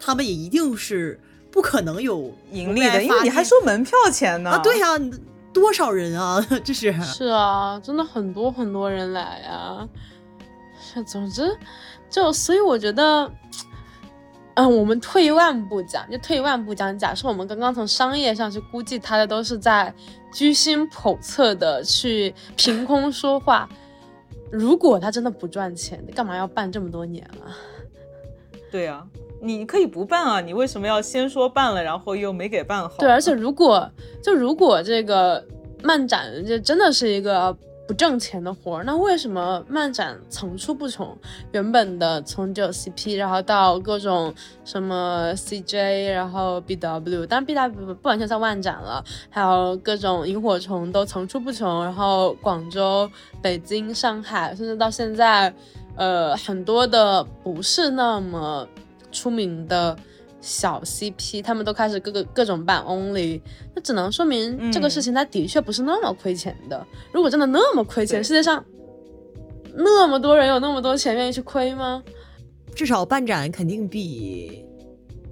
[0.00, 1.20] 他们也一定是
[1.56, 4.50] 不可能有盈利的，因为你还收门票钱呢。
[4.50, 4.88] 啊，对呀。
[5.54, 6.38] 多少人啊！
[6.62, 9.88] 这是是啊，真的很多很多人来呀。
[11.06, 11.56] 总之，
[12.10, 13.32] 就所以我觉得，
[14.52, 19.90] 嗯，我们退一万步讲，就退一万步讲，假设我们刚刚从商业上去估计他的都是在
[20.30, 23.66] 居心叵测的去凭空说话。
[24.52, 27.48] 如果他真的不赚钱，你干嘛要办这么多年啊？
[28.70, 29.02] 对呀，
[29.40, 32.96] 你可以不办啊，你为什么要先说办了，然后又没给办好？
[32.98, 33.90] 对，而且如果
[34.22, 35.44] 就如果这个
[35.82, 41.16] 漫展这真的是一个不挣钱的活儿，那为什么漫展层出不穷？
[41.52, 53.08] 原本的从只有 CP，然后到各种什么 CJ，然后 BW，当然 BW 不完全算漫展了，还有各种萤火虫都层出不穷，然后广州、
[53.40, 55.54] 北京、上海，甚至到现在，
[55.94, 58.66] 呃，很多的不是那么
[59.16, 59.96] 出名的。
[60.38, 63.40] 小 CP 他们都开始各个各种办 Only，
[63.74, 66.86] 那只能说明这个事情它的确不是那么亏钱的。
[67.10, 68.64] 如果真的那么亏钱，世界上
[69.74, 72.00] 那么多人有那么多钱愿意去亏吗？
[72.76, 74.64] 至少办展肯定比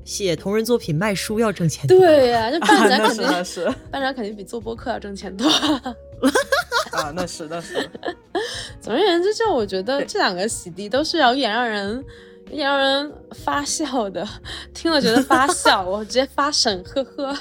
[0.05, 1.87] 写同人作品卖书要挣钱。
[1.87, 5.47] 对呀，就办展肯定是办展肯定比做播客要挣钱多。
[6.91, 7.89] 啊，那是那是。
[8.81, 12.05] 总而言之，就我觉得这两个洗涤都是有点让人。
[12.51, 14.27] 让人发笑的，
[14.73, 17.37] 听了觉得发笑，我直接发神，呵呵。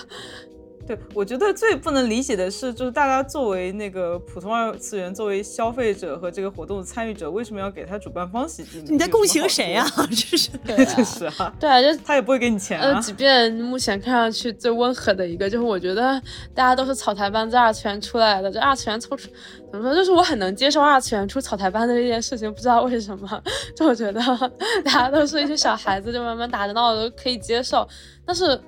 [0.86, 8.84] 对，我觉得最不能理解的是，就是大家作为那个普通二次元，作为消费者和这个活动的参与者，为什么要给他主办方洗地？
[8.92, 9.86] 你在共情谁啊？
[10.10, 11.54] 这是， 这是啊。
[11.58, 13.00] 对啊，就他也不会给你钱啊。
[13.00, 16.22] 即便目前看上去最温和的一个，就是我觉得
[16.54, 19.30] 大家都是草台班子二次元出来的，这二次元凑出，
[19.72, 19.96] 怎么说？
[19.96, 23.44] 就是我很能接受二次元出草台班的这件事情，不知道为什么，
[23.74, 24.22] 就我觉得
[24.84, 27.88] 大家都是一些小孩子，就慢慢打着闹的都可以接受，
[28.26, 28.60] 但是。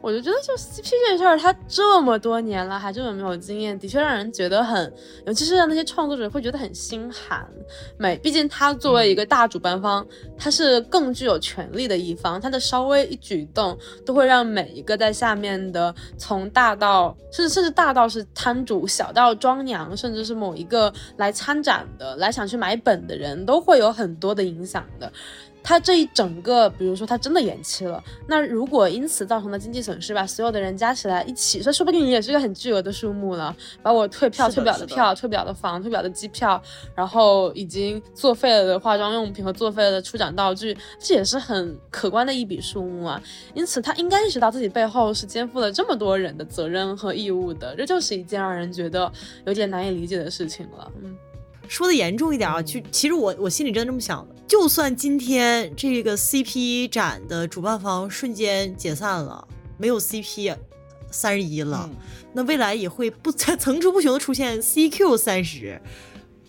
[0.00, 4.92] 我就觉得，就 CP 这事儿，他这么多年了还这么没有经验，的确让人觉得很，
[5.26, 7.44] 尤其是让那些创作者会觉得很心寒。
[7.98, 10.06] 每，毕竟他作为一个大主办方，
[10.38, 25.12] 他是更具有权力的一方，他的稍微一举动都会让每一个在下面的，从大到甚至甚至大到是摊主，小到庄娘，甚至是某一个来参展的、来想去买本的人，都会有很多的影响的。
[25.66, 33.54] 他这一整个，比如说他真的延期了，那如果因此造成的经济损失吧，所有的人加起来一起，这说不定也是一个很巨额的数目了。
[33.82, 36.62] 把我退票、退不了的票、退不了的房、退不了的机票，
[36.94, 43.20] 然后已经作废了的化妆用品和作废了的出展道具，这也是很可观的一笔数目啊。
[43.52, 49.12] 因此他应该意识到自己背后是肩负了这么多人的责任和义务的，这就是一件让人觉得
[49.44, 50.92] 有点难以理解的事情了。
[51.02, 51.16] 嗯。
[51.68, 54.34] 说的严重一点啊，就其实我我心里真的这么想的。
[54.46, 60.56] 就算今天这个 CP 展的主办方瞬间解散了，没有 CP
[61.10, 61.90] 三十一了，
[62.32, 65.80] 那未来也会不 层出不穷的出现 CQ 三十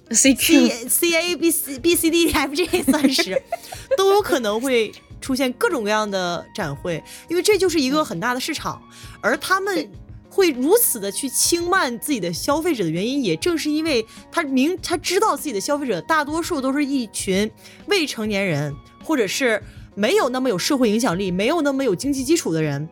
[0.09, 3.41] ，CQ C A B C B C D F G 三十，
[3.97, 8.81] 都有可能会出现各种各样的展会，因为这就是一个很大的市场，
[9.21, 9.89] 而他们。
[10.37, 17.49] 会如此的去轻慢自己的消费者的原因，也正是因为他明他知道自己的消费者大多数都是一群
[17.87, 18.71] 未成年人，
[19.03, 19.59] 或者是
[19.95, 22.87] 没有那么有社会影响力、没有那么有经济基础的人。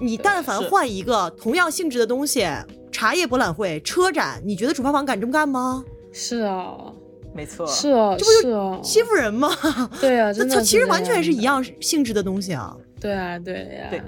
[0.00, 2.48] 你但凡换一个同样性质的东西，
[2.90, 5.84] 茶叶博览会、车展，你觉得主办方敢这么干吗？
[6.10, 6.74] 是啊，
[7.34, 9.50] 没错，是啊，这不就欺负人吗？
[10.00, 12.74] 对啊，那它其实完全是一样性质的东西啊。
[12.98, 14.02] 对啊，对呀。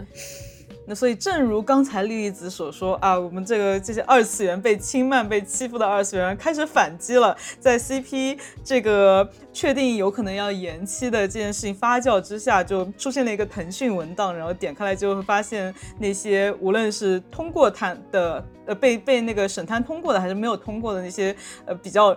[0.85, 7.37] 那所以，正如刚才莉莉子所说啊，我们这个这些二次元被轻慢、被欺负的二次元开始反击了。
[7.61, 21.35] 在 CP 这个确定有可能要延期的这件事情发酵之下，就出现了一个腾讯文档，然后点开来就会发现那些无论是通过摊的，呃，被被那个审摊通过的，还是没有通过的那些，
[21.65, 22.17] 呃，比较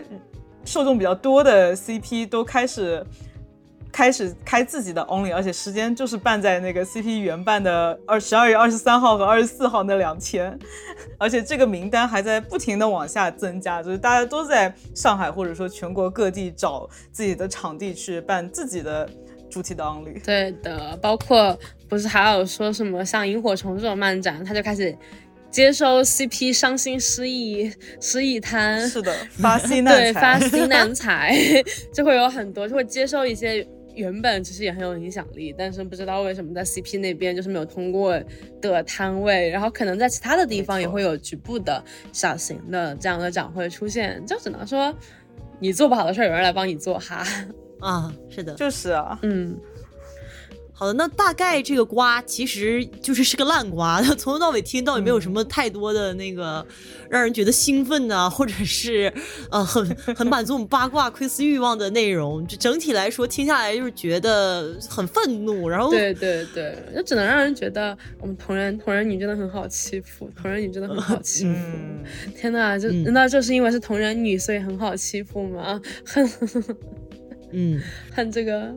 [0.64, 3.04] 受众比较多的 CP 都开始。
[3.92, 10.56] 开始开自己的 Only，而且时间就是办在那个 CP 原办的二十二月二十三号和二十四号那两天，
[11.18, 19.08] 而且这个名单还在不停的往下增加，就是大家都在上海或者说全国各地找自己的场地去办自己的
[19.50, 20.22] 主题的 Only。
[20.24, 21.58] 对的，包括
[21.88, 24.96] 不是还有说什么像萤火虫这种漫展，他就开始
[25.50, 27.72] 接收 CP 伤心失意
[28.02, 30.48] 失意摊，是的，发难 对发财。
[30.48, 31.34] C 难财，
[31.90, 33.66] 就会有很多就会接受一些
[33.98, 38.18] 原本其实也很有影响力，但是不知道为什么在 CP 那边就是没有通过
[38.60, 41.82] 的摊位，然后可能在其他的地方也会有局部的
[42.12, 44.94] 小型的这样的展会出现，就只能说
[45.58, 47.24] 你做不好的事儿有人来帮你做哈，
[47.80, 48.54] 啊，是的。
[48.54, 49.58] 就是啊，嗯。
[50.78, 56.64] 好的，那大概这个瓜其实就是是个烂瓜，它 从头到尾听到也没有什么太多的那个
[57.10, 59.12] 让人觉得兴奋呐、或者是
[59.50, 62.46] 呃很很满足我们八卦窥私欲望的内容。
[62.46, 71.50] 就整体来说听下来就是觉得很愤怒，然后对对对，就只能让人觉得我们同人同人女真的很好欺负，同人女真的很好欺负。
[71.50, 72.04] 嗯，
[72.36, 75.80] 天呐，就、嗯难道就是因为是同人女，所以很好欺负吗？
[76.06, 76.30] 恨
[77.50, 77.80] 嗯
[78.12, 78.76] 恨这个，呃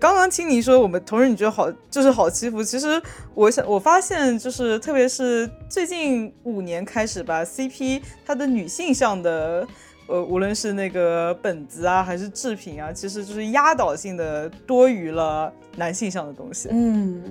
[0.00, 3.00] 刚刚听你说我们同人女觉得好就是好欺负，其实
[3.34, 9.66] 我想我发现就是特别是最近五年开始吧，CP 它的女性向的。
[10.08, 16.68] 呃，无论是那个本子啊，还是制品啊，其实就是压倒性的多于了男性向的东西。
[16.70, 17.24] 嗯，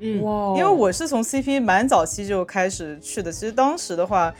[0.00, 0.16] 嗯
[0.56, 4.34] 因为我是从 CP 蛮早期就开始去的，其实当时的话，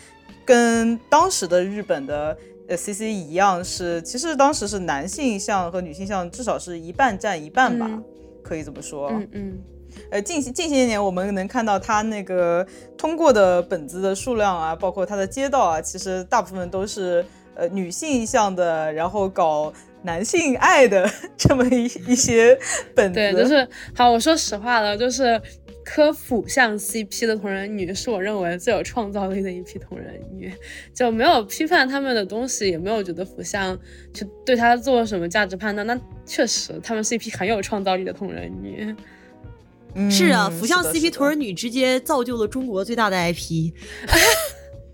[0.47, 2.35] 跟当时的日本的
[2.69, 8.05] 呃 CC 一样是，其实当时是男性向和女性向至少是一半占一半吧，嗯
[8.43, 9.09] 可以这么说。
[9.11, 9.59] 嗯嗯
[10.11, 12.67] 呃，近近些年我们能看到他那个
[12.99, 22.57] 通过的本子的数量啊，包括他的街道啊，其实大部分都是呃女性向的，然后搞男性爱的 这么一一些
[22.95, 23.15] 本子。
[23.15, 24.11] 对，就是好。
[24.11, 25.41] 我说实话了，就是
[25.89, 30.53] 科普向 CP 的同人女是我认为最有创造力的一批同人女，
[30.93, 33.79] 就没有批判他们的东西，也没有觉得腐向
[34.13, 35.87] 去对他做什么价值判断。
[35.87, 38.93] 那确实，他们是一批很有创造力的同人女。
[39.95, 43.73] 嗯是啊，福相 CP 同人女直接造就了中国最大的 IP。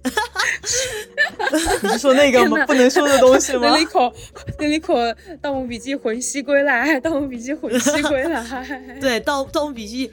[1.82, 3.76] 你是说那个吗不能说的东西吗 那？
[3.78, 4.12] 里口，
[4.58, 4.94] 那里口，
[5.40, 8.44] 《盗墓笔记》魂兮归来，《盗墓笔记》魂兮归来。
[9.00, 10.10] 对，盗盗墓笔记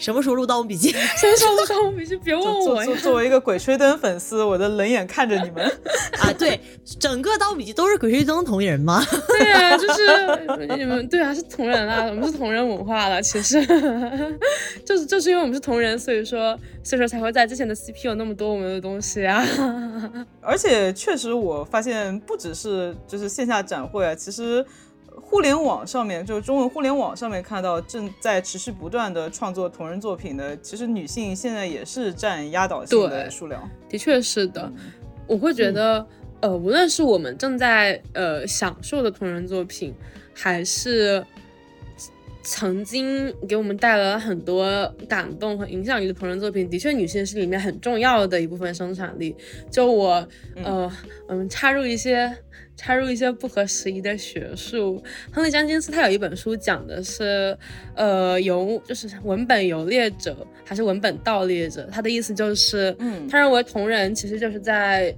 [0.00, 0.90] 什么时候录盗墓笔记？
[1.20, 2.16] 什么时候录《盗墓笔记》？
[2.24, 2.84] 别问我呀。
[2.86, 5.64] 作作为一个鬼吹灯粉丝，我的冷眼看着你们。
[6.18, 6.58] 啊，对，
[6.98, 9.04] 整个盗墓笔记都是鬼吹灯同人吗？
[9.38, 13.20] 对啊，就是你们对啊，是同人啊，我们是同人文化了。
[13.20, 13.64] 其实，
[14.84, 19.44] 就是就是因为我们是同人，所以说所以说才会在之前的 CP 有那么多我们的东西啊。
[20.40, 24.64] 而且确实，我发现不只是就是线下展会啊，其实
[25.22, 33.68] 互联网上面，就是中文互联网上面看到正在持续不断的创作同人作品的，其实女性现在也是占压倒性的数量。
[33.88, 34.70] 的确是的，
[35.26, 36.04] 我会觉得，
[36.40, 39.94] 呃，无论是我们正在呃享受的同人作品，
[40.34, 41.24] 还是
[42.50, 49.36] 曾经给我们带来了很多感动和影响力的同人作品，的确，女性是里面很重要的一部分生产力。
[49.70, 50.90] 就我，呃，
[51.28, 52.36] 嗯，插入一些。
[52.76, 57.54] 插入一些不合时宜的学术，亨利·詹金斯他有一本书讲的是，
[57.94, 60.34] 呃，游就是文本游猎者
[60.64, 65.14] 还是文本盗猎者，他的意思就是，嗯他认为同人其实就是在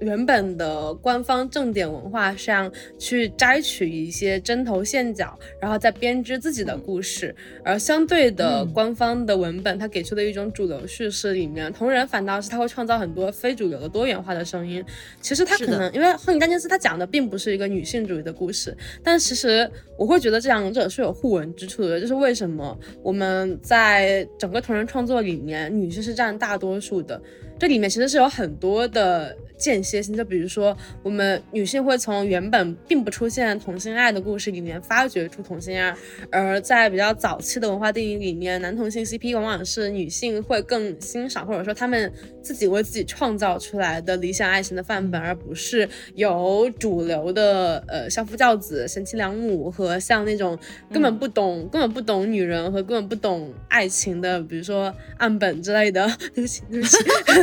[0.00, 7.34] 原本的官方正典文化上去摘取一些针头线脚，然后再编织自己的故事。
[7.64, 14.84] 而相对的，嗯官方的文本它给出的一种主流叙事里面，同人反倒是他会创造很多非主流的多元化的声音。
[15.20, 27.20] 其实他可能因为亨利·丹金斯他讲的并不是一个女性主义的故事，但其实我会觉得这两者是有互文之处的，就是为什么我们在整个同人创作里面，女性是占大多数的。
[27.58, 35.94] 这里面其实是有很多的间歇性，就比如说我们女性会从原本并不出现同性爱的故事里面发掘出同性爱，
[36.30, 50.58] 而在比较早期的文化电影里面，男同性 CP 往往是女性会更欣赏，或者说他们自己为自己创造出来的理想爱情的范本，而不是由主流的呃相夫教子、贤妻良母和像那种
[50.92, 56.98] 根本不懂、根本不懂女人和根本不懂爱情的，比如说岸本之类的， 对不起，对不起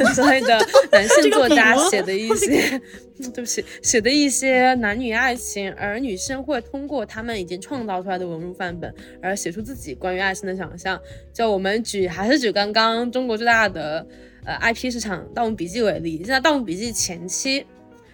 [0.14, 0.58] 之类的
[0.92, 2.82] 男性作家写的一些。
[3.34, 11.00] 对不起，写的一些男女爱情，而女生会通过他们已经创造出来的文物范本，而写出自己关于爱情的想象。
[11.32, 14.06] 就我们举还是举刚刚中国最大的
[14.44, 17.66] 呃 IP 市场《盗墓笔记》为例，现在《盗墓笔记》前期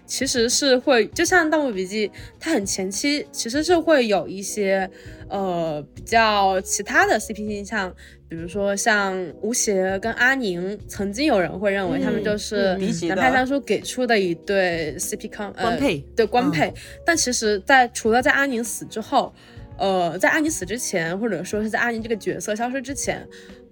[0.10, 2.08] 其实是会，就像《盗墓笔记》，
[2.40, 4.90] 它很前期其实是会有一些
[5.30, 7.94] 呃比较其他的 CP 倾向，
[8.28, 12.76] 比如说像吴邪跟阿宁，曾经有人会认为他们嗯就是
[13.08, 16.74] 南派三叔给出的一对 CP 康呃官配对官配，
[17.06, 19.32] 但其实在，除了在阿宁死之后，
[19.78, 23.24] 呃，在阿宁死之前，或者说是在阿宁这个角色消失之前，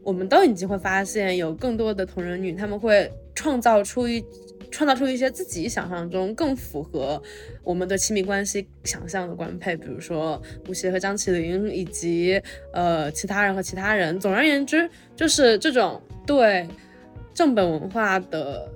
[0.04, 4.24] 我们都已经会发现有更多的同人女，他们会创造出一
[4.72, 7.22] 创造出一些自己想象中更符合
[7.63, 12.41] 我们对亲密关系想象的官配，比如说吴邪和张起灵，以及
[12.74, 14.20] 呃其他人和其他人。
[14.20, 16.68] 总而言之，就是这种对
[17.34, 18.72] 正本文化的。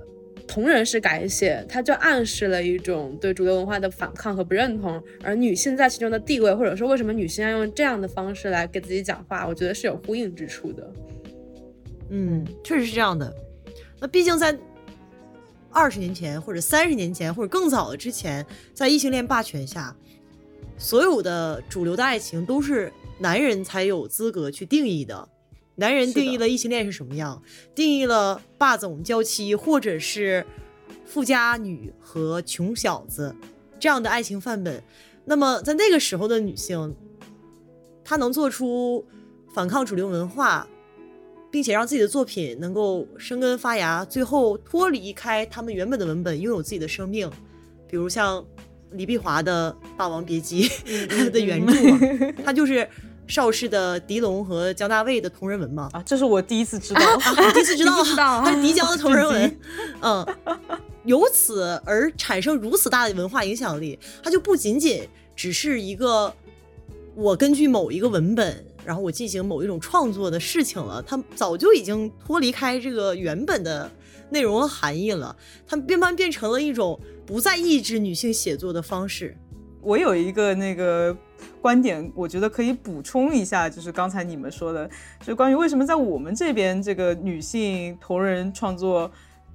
[0.48, 10.92] 同人式改写，它就暗示了一种对主流文化的反抗和不认同，而女性在其中的地位，或者说为什么女性要用这样的方式来给自己讲话，我觉得是有呼应之处的。
[12.10, 13.32] 嗯，确实是这样的。
[13.98, 14.54] 那毕竟在
[15.72, 19.96] 二十年前，或者三十年前，或者更早的之前，在异性恋霸权下，
[20.78, 25.28] 所有的主流的爱情都是男人才有资格去定义的。
[25.76, 27.42] 男人定义了异性恋是什么样？
[27.74, 30.44] 定义了霸总娇妻，或者是
[31.06, 33.34] 富家女和穷小子
[33.80, 34.82] 这样的爱情范本。
[35.24, 36.94] 那么在那个时候的女性，
[38.04, 39.04] 她能做出
[39.54, 40.68] 反抗主流文化，
[41.52, 47.30] 并且让自己的作品能够生根发芽，最后脱离开他们原本的文本，拥有自己的生命。
[47.86, 48.44] 比如像
[48.90, 50.68] 李碧华的《霸王别姬》
[51.30, 51.72] 的原著，
[52.44, 52.88] 他就是。
[53.28, 55.88] 邵氏的狄龙和姜大卫的同人文嘛？
[55.92, 57.00] 啊，这是我第一次知道，
[57.54, 59.58] 第一次知道， 知道，他是狄江的同人文，
[60.02, 60.26] 嗯，
[61.04, 66.34] 由此而产生如此大的文化影响力，它就不仅仅只是一个
[67.14, 73.90] 我根据某一个文本，然后我进行某一种创作的事情了，它早就已经脱离开这个原本的
[74.30, 79.36] 内容和含义了，它慢慢变成了一种不再抑制女性写作的方式。
[79.80, 81.16] 我有一个那个。
[81.60, 84.88] 观点，我觉得可以补充一下，就是刚才你们说的，
[85.26, 89.10] 就关于为什么在我们这边这个女性同人创作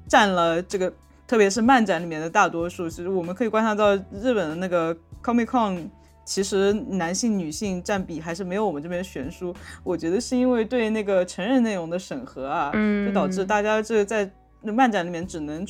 [0.05, 0.91] 占了这个，
[1.25, 2.89] 特别是漫展里面的大多数。
[2.89, 5.89] 其实我们可以观察到，日本的那个 Comic Con，
[6.27, 9.55] 其实男性女性占比还是没有我们这边悬殊。
[9.83, 12.71] 我觉得是因为对那个成人内容的审核啊，
[13.05, 14.29] 就导致大家这在
[14.61, 15.65] 漫展里面只能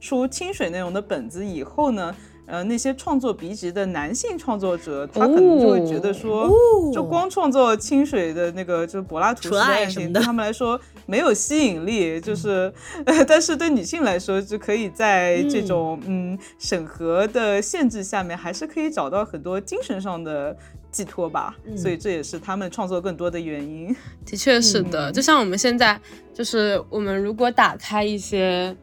[0.00, 2.16] 出清水内容的本子，以后呢。
[2.46, 6.50] 呃，那些创作鼻级的男性创作者，他可能就会觉得说，
[6.92, 10.80] 就光创作清水的那个，就是柏拉图式的爱情，对他们来说
[11.10, 12.20] 没有吸引力。
[12.20, 12.72] 就是，
[13.26, 20.56] 但是对女性来说，就可以在这种嗯审核的限制下面，还是可以找到很多精神上的
[20.92, 21.56] 寄托吧。
[21.76, 23.94] 所以这也是他们创作更多的原因。
[24.24, 26.00] 的确是的，就像我们现在，
[26.32, 28.76] 就是我们如果打开一些，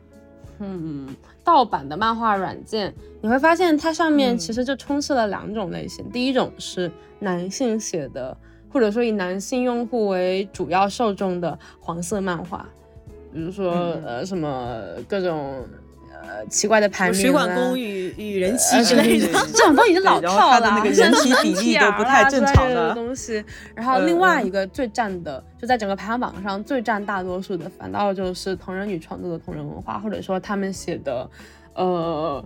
[0.59, 1.07] 嗯。
[1.47, 6.03] 盗版的漫画软件，你会发现它上面其实就充斥了两种类型。
[6.11, 8.37] 第一种是男性写的，
[8.77, 12.63] 或者说以男性用户为主要受众的黄色漫画，
[13.33, 13.71] 比如说
[14.05, 15.65] 呃什么各种。
[16.19, 23.41] 呃，奇怪的排名，水管工与与人妻之类的，这种都已经老套了，那个人体比例都不太 正常的东西。
[23.73, 31.29] 然后另外一个最占的，就在整个排行榜上最占大多数的，反倒就是同人女创作的同人文化，或者说他们写的，
[31.75, 32.43] 呃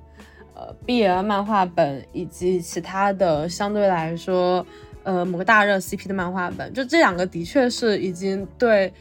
[0.53, 4.63] 呃 BL 漫画本以及其他的相对来说，
[5.03, 8.93] 呃某个大热 CP 的漫画本，就这两个的确是已经对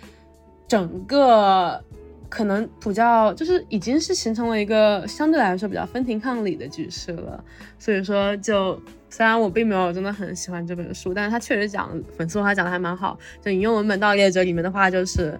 [0.69, 1.83] 整个。
[2.31, 7.43] 可能比较就是已经是形成了一个相对来说比较分庭抗礼的局势了，
[7.77, 13.19] 所以说就虽然我并没有真的很喜欢这本书，但是他确实讲粉丝话讲的还蛮好。
[13.43, 15.37] 就引用文本盗猎者里面的话，就是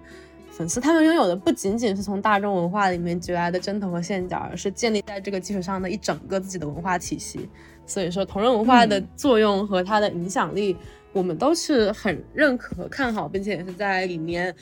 [0.49, 7.47] 粉丝他们拥有的不仅仅是从大众文化里面掘来的针头和线脚，而是建立在这个基础上的一整个自己的文化体系。
[7.91, 10.75] 所以说同人文化的作用和它的影响力，
[11.13, 14.55] 我们都是很认可和看好，并且也是在里面。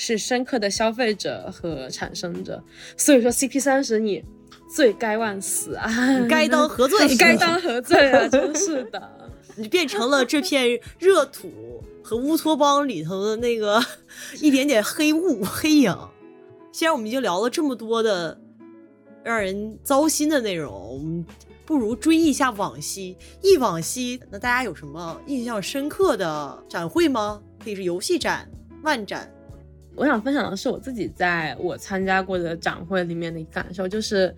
[0.00, 2.62] 是深刻的消费者和产生者，
[2.96, 4.24] 所以说 CP 三十你
[4.72, 5.88] 罪该万死啊，
[6.30, 7.16] 该当何罪？
[7.16, 8.28] 该当何罪啊？
[8.28, 9.10] 真是的，
[9.56, 11.50] 你变成了这片热土
[12.02, 13.82] 和乌托邦里头的那个
[14.40, 15.96] 一点点黑雾黑影。
[16.70, 18.38] 既然我们已经聊了这么多的
[19.24, 21.26] 让人糟心的内容，我们
[21.68, 23.14] 不如追忆一下往昔。
[23.42, 27.42] 忆往昔，那大家有什么印象深刻的展会吗？
[27.62, 28.48] 可以是游戏展、
[28.82, 29.30] 漫展。
[29.94, 34.34] 我想分享的是我自己在我参加过的展会里面的感受，就是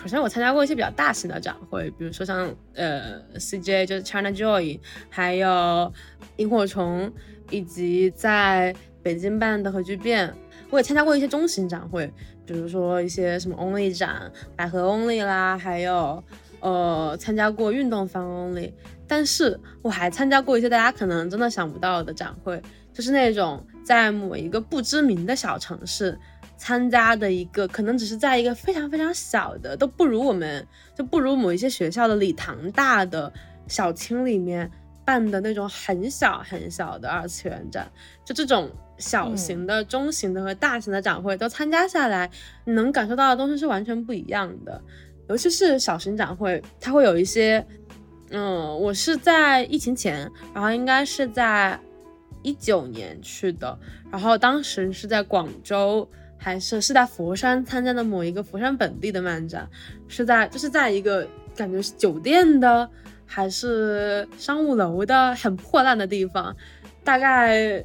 [0.00, 4.80] 首先我参加过一些比较大型的展会，比如说像呃 CJ 就是 China Joy，
[5.10, 5.92] 还有
[6.38, 7.12] 萤火虫，
[7.50, 10.34] 以及在北京办的核聚变。
[10.70, 12.10] 我也参加过一些中型展会，
[12.50, 16.20] 比如说一些什么 Only 展、百合 Only 啦，还有
[16.58, 18.72] 呃参加过运动方 Only。
[19.06, 22.60] 但是我还参加过一些大家可能真的想不到的展会，
[22.92, 23.64] 就是那种。
[23.82, 26.16] 在某一个不知名的小城市
[26.56, 33.32] 参加的一个，可能只是在一个非常非常小的，都不如我们就不如某一些学校的礼堂大的
[33.66, 34.70] 小厅里面
[35.04, 37.90] 办的那种很小很小的二次元展，
[38.24, 38.70] 就这种
[39.00, 42.30] 小型的、中型的和大型的展会都参加下来，
[42.64, 44.80] 你能感受到的东西是完全不一样的。
[45.28, 47.64] 尤其是小型展会，它会有一些，
[48.30, 51.78] 嗯，我是在疫情前，然后应该是在
[52.42, 53.78] 一九年去的，
[54.10, 59.68] 然后当时是在广州，还是是在佛山参加的某一个佛山本地的漫展，
[60.08, 62.88] 是在就是在一个感觉是酒店的
[63.24, 66.56] 还是商务楼的很破烂的地方，
[67.04, 67.84] 大概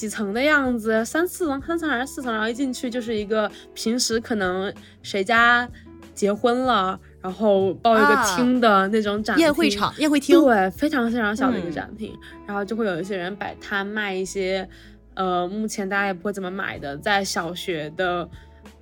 [0.00, 4.72] 几层的样子，三四层，三层还是四层，然后一进去就是一个平时可能
[5.02, 5.68] 谁家。
[6.12, 12.14] 结婚了，然后包一个厅的那种展宴会场、宴会厅，对，非常非常小的一个展厅，
[12.46, 14.68] 然后就会有一些人摆摊卖一些，
[15.14, 18.28] 呃，目前大家也不会怎么买的，在小学的，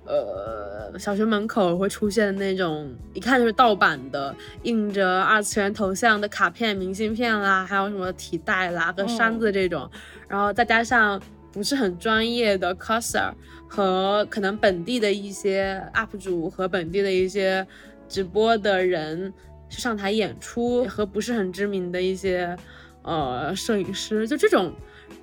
[0.05, 9.89] 呃，小学门口会出现的那种，一看就是盗版的，印着二次元头像的卡片、明信片啦，还有什么提袋啦和扇子这种，
[10.27, 11.21] 然后再加上
[11.51, 13.31] 不是很专业的 coser。
[13.71, 17.63] 和可能本地的一些 UP 主和本地的一些
[18.07, 19.31] 直播的人
[19.69, 22.57] 去上台演出，和不是很知名的一些
[23.03, 24.73] 呃摄影师，就这种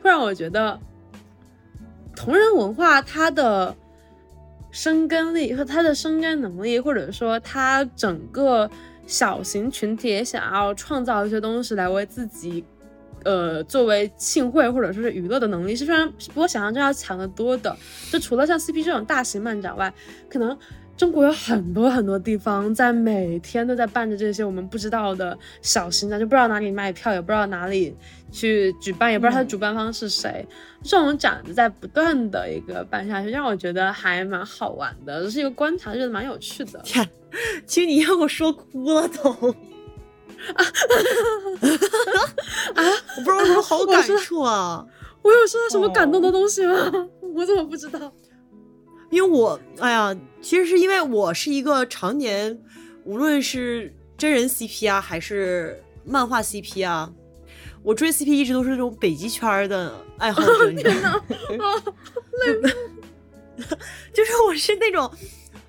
[0.01, 0.79] 会让我觉得
[2.15, 3.75] 同人文化它的
[4.77, 8.71] 生根力和他的生根能力，或者说他整个
[9.07, 12.63] 小型群体也想要创造一些东西来为自己。
[13.25, 17.75] 呃，作为庆会或者说是娱乐的能力是非常比我想象中要强得多的。
[18.13, 19.93] 就除了像 CP 这种大型漫展外，
[20.29, 20.57] 可能
[20.97, 27.95] 中国有很多很多地方在每天都在办着这些我们不知道的小型展，就不知道哪里卖票，也不知道哪里
[28.33, 30.47] 去举办，也不知道它的主办方是谁。
[30.83, 36.81] 这种展子在不断的一个办下去，让我觉得还蛮好玩的，这是一个观察，觉得蛮有趣的。
[36.83, 37.07] 天，
[37.67, 39.55] 其实你让我说哭了都。
[40.55, 40.65] 啊
[42.75, 42.83] 啊！
[43.17, 44.87] 我不知道有什么好感触啊！
[45.23, 46.75] 我有说到什么感动的东西吗？
[47.35, 48.13] 我怎么不知道？
[49.17, 52.61] 因为我哎呀，其实是因为我是一个常年，
[53.05, 57.11] 无论是真人 CP 啊，还是漫画 CP 啊，
[57.83, 60.71] 我追 CP 一直都是那种北极圈的爱好者。
[60.77, 61.19] 天哪！
[62.45, 62.71] 累
[64.13, 65.11] 就是我是那种，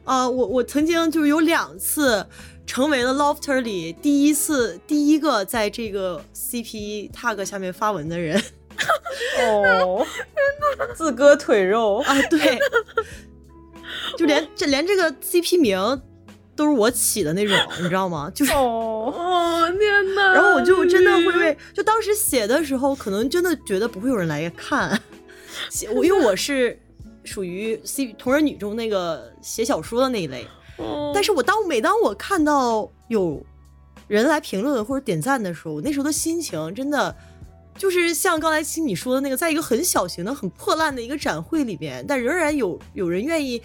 [0.03, 2.27] 啊，我我曾经就是有两次。
[2.65, 8.43] 成为了 Lofter 里第一次第一个在这个 CP tag 下面发文的人。
[9.39, 10.05] 哦，
[10.93, 12.13] 自割腿肉啊！
[12.29, 12.59] 对，
[14.15, 16.01] 就连这连这个 CP 名
[16.55, 18.31] 都是我起的那种，你知道吗？
[18.33, 20.33] 就是哦，天哪！
[20.33, 24.99] 然后我就真的会为，就当时写的时候，可能真的觉得不会有人来看。
[25.69, 26.79] 写我因为我是
[27.23, 30.47] 属于 C 同人女中那个写小说的那一类。
[31.13, 33.43] 但是我当每当我看到有
[34.07, 37.15] 人来评论或者点赞的时候，我那时候的心情真的
[37.75, 43.59] 就是像刚才听你说的那个，在一个很小型的、很破烂的一个展会里边，但仍然有有人愿意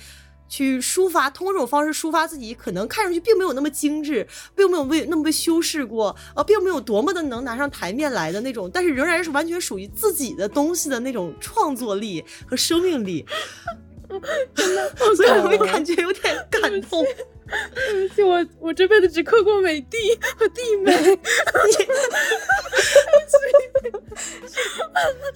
[0.53, 13.25] 去抒发，通过这种方式抒发自己，可能看上去并没有那么精致，并没有被那么被修饰过，呃，并没有多么的能拿上台面来的那种，但是仍然是完全属于自己的东西的那种创作力和生命力。
[14.55, 17.03] 真的，所以我会感觉有点感动。
[17.75, 19.97] 对不起，我我这辈子只刻过美帝
[20.37, 21.19] 和帝美。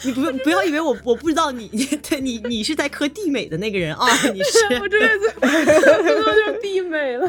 [0.04, 1.68] 你不不要以为我我不知道你，
[2.08, 4.06] 对你你是在磕帝美的那个人啊！
[4.32, 7.28] 你是 我这辈子磕到就是帝美了。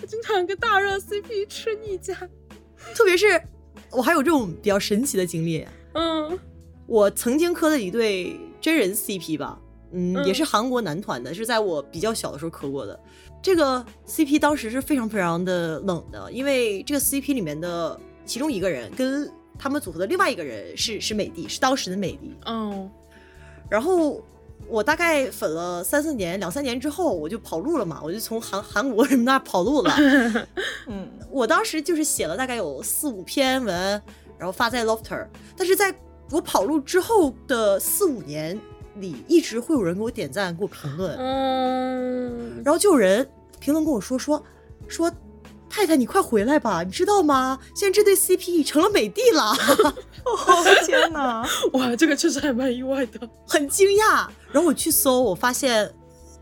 [0.00, 2.14] 我经常跟大热 CP 吃你家，
[2.94, 3.40] 特别是
[3.90, 5.66] 我还有这种比较神奇的经历。
[5.94, 6.38] 嗯，
[6.86, 9.58] 我曾经磕的一对真人 CP 吧。
[9.96, 12.98] 嗯，也是韩国男团的，是在我比较小的时候磕过的。
[13.44, 22.34] 这个 CP 当时是非常非常的冷的，因为这个 CP 里面的其中一个人跟他们组合的另外一个人是是美帝，是当时的美帝。
[22.46, 22.90] 嗯。
[23.68, 24.24] 然后
[24.66, 29.94] 我大概粉了三四年、两三年之后，我就跑路了嘛，我就从韩韩国什么那跑路了。
[30.88, 34.02] 嗯，我当时就是写了大概有四五篇文，
[34.38, 35.94] 然后发在 Lofter，但是在
[36.30, 38.58] 我跑路之后的四五年。
[38.96, 43.28] 里一直会有人给我点赞，给我评论，嗯，然后就有人
[43.60, 44.42] 评论跟我说说
[44.88, 45.10] 说，
[45.68, 47.58] 太太你快回来吧，你知道吗？
[47.74, 49.50] 现在这对 CP 成了美帝了，
[50.24, 54.26] 哦天哪， 哇，这个确实还蛮意外的，很惊讶。
[54.52, 55.90] 然后我去搜，我发现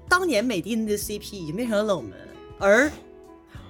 [0.09, 2.13] 当年美帝那对 CP 已经变成了冷门，
[2.59, 2.91] 而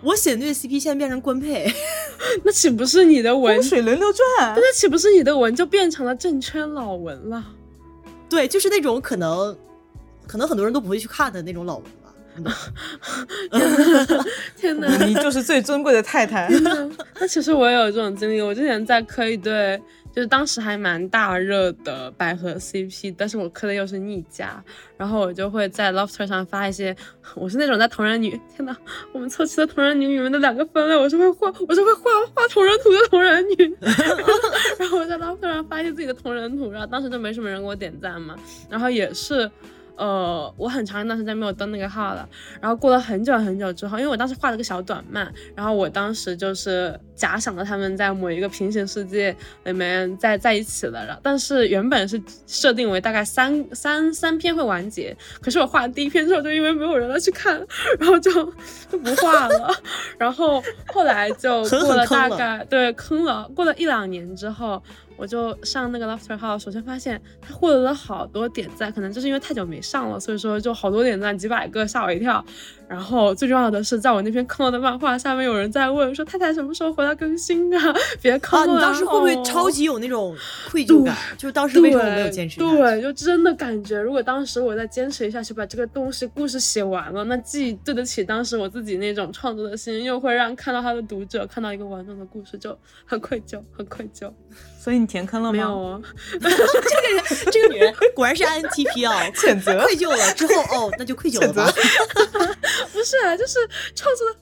[0.03, 1.73] 我写的那对 CP 现在变成官配，
[2.43, 4.53] 那岂不是你的文水轮流转？
[4.57, 7.45] 那岂不是你的文就变成了正圈老文了？
[8.33, 9.55] 对，就是那种可能，
[10.27, 12.49] 可能很多人都不会去看的那种老文吧。
[14.57, 14.89] 天哪！
[15.05, 16.49] 你就是最尊贵的太太。
[17.21, 19.79] 那其实我也有这种经历，我之前在磕一对。
[20.15, 24.63] 就是当时还蛮大热的百合 CP，但是我磕的又是逆家，
[24.97, 26.95] 然后我就会在 Lofter 上发一些，
[27.35, 28.77] 我是那种在同人女，天呐，
[29.13, 32.03] 我们凑齐的同人女里面的两个分类，我是会画，我是会画
[32.35, 33.77] 画同人图的同人女，
[34.79, 38.37] 然后我在 Lofter 上发一些自己的同人图，然后当时就没什么人给我点赞嘛，
[38.69, 39.51] 然后也是。
[40.03, 42.29] 呃，我很长一段时间没有登那个号了，
[42.61, 57.65] 然后过了很久很久之后，因为我当时画了个小短漫，然后我当时就是假想了他们在某一个平行世界里面在在一起了，然后但是原本是设定为大概三三 三篇会完结，可是我画第一篇之后就因为没有人了去看，
[58.01, 58.33] 然后就
[58.91, 59.73] 就不画了，
[60.19, 64.83] 然后后来就过了大概 对坑了，过了一两年之后。
[65.17, 72.45] 我就上那个 Lofter 号，首先发现他获得了好多点赞，可能就是因为太久没上了，所以说就好多点赞，几百个，吓我一跳。
[72.89, 77.95] 然后最重要的是，在我那篇坑了的漫画下面，有人在问说：“太太什么时候回来更新啊？
[78.21, 80.37] 别坑了！”你当时会不会超级有那种
[80.69, 81.17] 愧疚感？
[81.39, 82.59] 就是当时为什么没有坚持？
[82.59, 94.31] 对，就真的感觉，如果当时我再坚持一下去把这个东西故事写完了，那既对得起当时我自己那种创作的心，又会让看到他的读者看到一个完整的故事，就很愧疚，很愧疚。
[94.79, 95.53] 所以你填坑了吗？
[95.53, 96.01] 没有啊。
[96.33, 96.57] 这个
[97.15, 99.23] 人，这个女人果然是 INTP 啊！
[99.35, 101.71] 谴责，愧疚了之后，哦，那就愧疚了吧。
[102.93, 103.59] 不是啊，就是
[103.95, 104.37] 创作的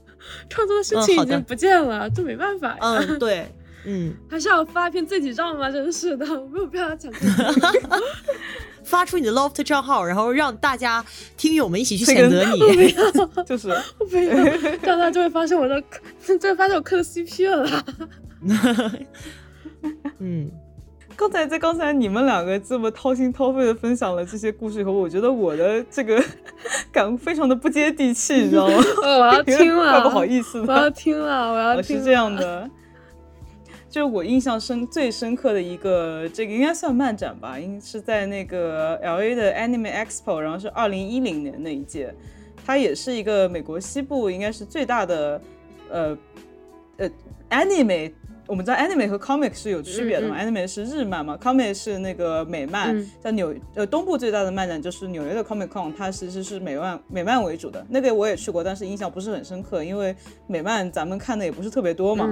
[0.48, 2.76] 创作的事情已经不见了，这没办法。
[2.80, 3.46] 嗯，对，
[3.84, 5.70] 嗯，还是要发一篇自己照吗？
[5.70, 7.12] 真是的，没有必要讲。
[8.82, 11.04] 发出你的 Loft 账号，然后让大家
[11.36, 12.58] 听友们一起去谴责你。
[13.44, 13.68] 就是，
[14.10, 14.34] 没有，
[14.82, 15.80] 这样他就会发现我的，
[16.26, 17.84] 就会发现我磕的 CP 了。
[20.18, 20.50] 嗯，
[21.16, 26.22] 刚才在刚才你们两个这么掏心掏肺的分享了这些故事以后，我觉得我的这个
[26.92, 28.76] 感悟非常的不接地气，你知道吗？
[29.02, 30.72] 我要 听了，怪不好意思的。
[30.72, 31.98] 我要听了，我要听。
[31.98, 32.68] 是这样的，
[33.88, 42.14] 就是我印象深最深刻的一个，这个应该算漫展吧，应是在那个 L A 的 Anime Expo，然后是二零一零年那一届，
[42.64, 45.40] 它也是一个美国西部应该是最大的
[45.90, 46.18] 呃
[46.98, 47.10] 呃
[47.50, 48.12] Anime。
[48.50, 53.00] 我们知道 anime 和 comic 是有区别的嘛，anime 是日漫嘛，comic 是那个美漫。
[53.20, 57.86] 在纽呃东部最大的漫展就是纽约的 Comic Con，它其实是美漫美漫为主的。
[57.88, 60.12] 那个我也去过，但是印象不是很深刻，因为
[60.48, 62.28] 美漫咱们看的也不是特别多嘛。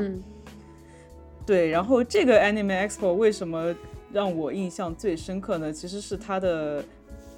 [1.46, 3.72] 对，然后这个 anime expo 为什么
[4.12, 5.72] 让我印象最深刻呢？
[5.72, 6.84] 其实是它的。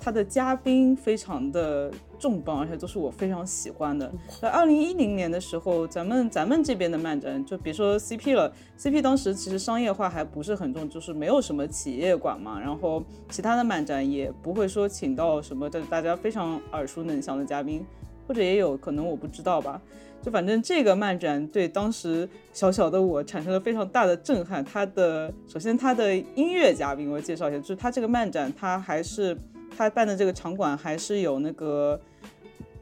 [0.00, 4.10] 他的嘉宾非常的重磅，而且都是我非常喜欢的。
[4.40, 12.58] 在二零一零年的时候，咱们咱们这边的漫展，就别说 CP 了，CP 当时其实商业化还不是很重，就是没有什么企业馆嘛。
[12.58, 17.84] 然后其他的漫展也不会说请到什么的大家非常耳熟能详的嘉宾，
[18.26, 19.80] 或者也有可能我不知道吧。
[20.22, 24.64] 就反正这个漫展对当时小小的我产生了非常大的震撼。
[24.64, 29.36] 它的首先它的音乐嘉宾，我介绍一下，就是它这个漫展它还是。
[29.84, 31.98] 他办的这个场馆还是有那个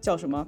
[0.00, 0.44] 叫什么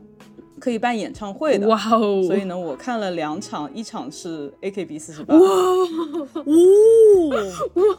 [0.58, 2.22] 可以办演唱会的哇哦！
[2.24, 6.44] 所以呢，我看了两场，一场是 AKB 四十八哇哦！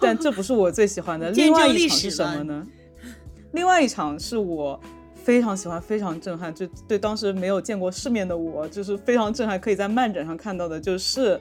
[0.01, 2.67] 但这不是我最喜欢的， 另外一场是什么呢？
[3.53, 4.77] 另外一场是我
[5.15, 11.39] 非常喜欢、非常震撼，就对当时没有见过世面的我，就是非常震撼，可以在漫展上看到的，就是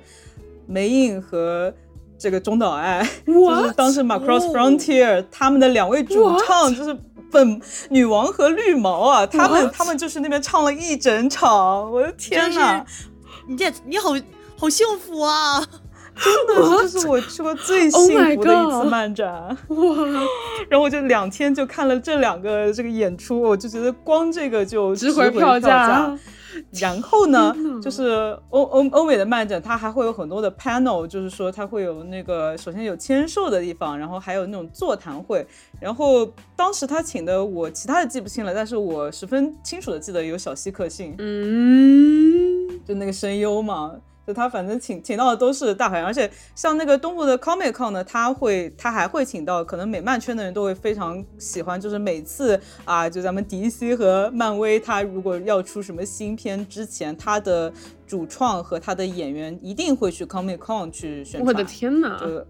[0.67, 1.75] 梅印和。
[2.21, 6.95] 这个中岛爱就是当时 Macross Frontier 他们的两位主唱，就是
[7.33, 7.59] 本
[7.89, 12.85] 女王和绿毛啊，他们他们就是那边唱了一整场，我的天哪！
[13.49, 14.11] 你这你好
[14.59, 15.65] 好幸福啊！
[16.23, 18.07] 真的，这是我去过最幸
[18.37, 19.33] 福的一次漫展
[19.69, 19.79] 哇！
[20.69, 26.15] 然后我就两天就看了这两个这个演出，我就觉得光这个就值回票价。
[26.81, 35.47] 然后呢，就是欧欧欧美的漫展，它还会有很多的 panel，就是说它会有那个首先有签售的地方，然后还有那种座谈会。
[35.81, 43.95] 然后当时他请的我其他的记不清了，但是我十分清楚的记得有小西克幸，嗯，就那个声优嘛。
[44.31, 57.73] 就他反正请请到的都是大牌，而且像那个东部的 Comic Con 呢，他会他还会请到可能美漫圈的人都会非常喜欢，就是每次啊，就咱们 DC 和漫威，他如果要出什么新片之前，他的
[58.07, 61.47] 主创和他的演员一定会去 Comic Con 去宣传。
[61.47, 62.17] 我的天哪！
[62.21, 62.47] 就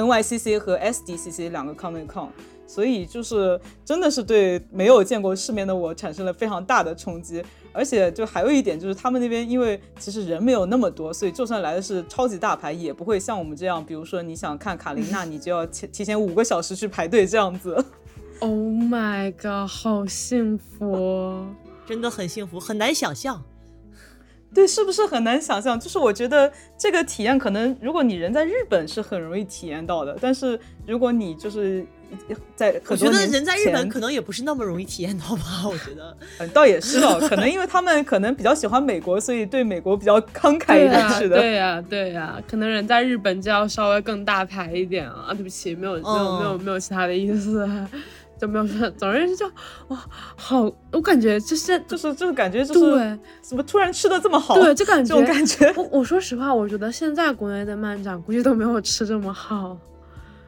[0.00, 2.28] NYCC 和 SDCC 两个 Comic Con。
[2.68, 7.40] 所以就是真的是对没有见过世面的我产生了非常大的冲击，
[7.76, 17.84] 而且就还有一点就是他们那边因为其实人没有那么多，所以就算来的是超级大牌，也不会像我们这样，比如说你想看卡琳娜，你就要提提前五个小时去排队这样子。
[18.40, 21.46] Oh my god，好幸福！
[21.86, 23.42] 真的很幸福，很难想象。
[24.54, 25.78] 对，是不是很难想象？
[25.78, 31.86] 就是我觉得这个体验可能，如果你人在日本是很容易体验到的，但是如果你就是
[32.54, 35.42] 在我觉得人在日本可能也不是那么容易体验到吧？
[35.68, 41.36] 我觉得，嗯，倒也是哦， 可能因为他们可能比较喜欢美国，所以对美国比较慷慨一点，是的。
[41.38, 45.28] 对呀，对呀，可能人在日本就要稍微更大牌一点啊。
[45.32, 47.68] 对不起，没有，没有，没有，没有其他的意思。
[48.38, 49.46] 就没有说，总而言之就
[49.88, 49.98] 哇，
[50.36, 54.54] 好，我感觉就是就是就是感觉就是对，怎么突然吃的这么好？
[54.60, 55.72] 对，就感觉这种感觉。
[55.74, 59.78] 我我说实话，我觉得现在国内的漫展估计都没有吃这么好，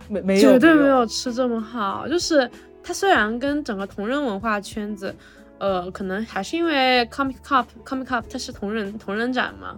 [0.09, 2.07] 没没有绝对没有吃这么好。
[2.09, 2.51] 就是
[2.83, 5.15] 它虽然跟整个同人文化圈子，
[5.59, 9.77] 呃，可能还是因为 Comic Cup Comic Cup 它是同人同人展嘛。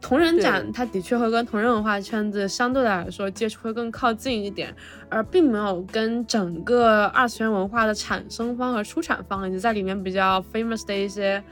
[0.00, 4.74] 同人展，它的确会跟同人文化圈子相对来说接触会更靠近一点，
[5.08, 11.42] 而并没有跟整个二次元文化的产生方和出产方以及在里面比较 famous 的一些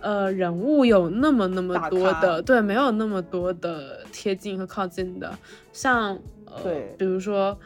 [0.00, 5.32] 呃人物有那么那么多的，对，没有那么多的贴近和靠近的。
[5.72, 6.18] 像
[6.54, 7.58] 呃，对，比如说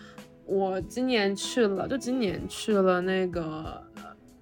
[0.47, 3.83] 我今年去了，就今年去了那个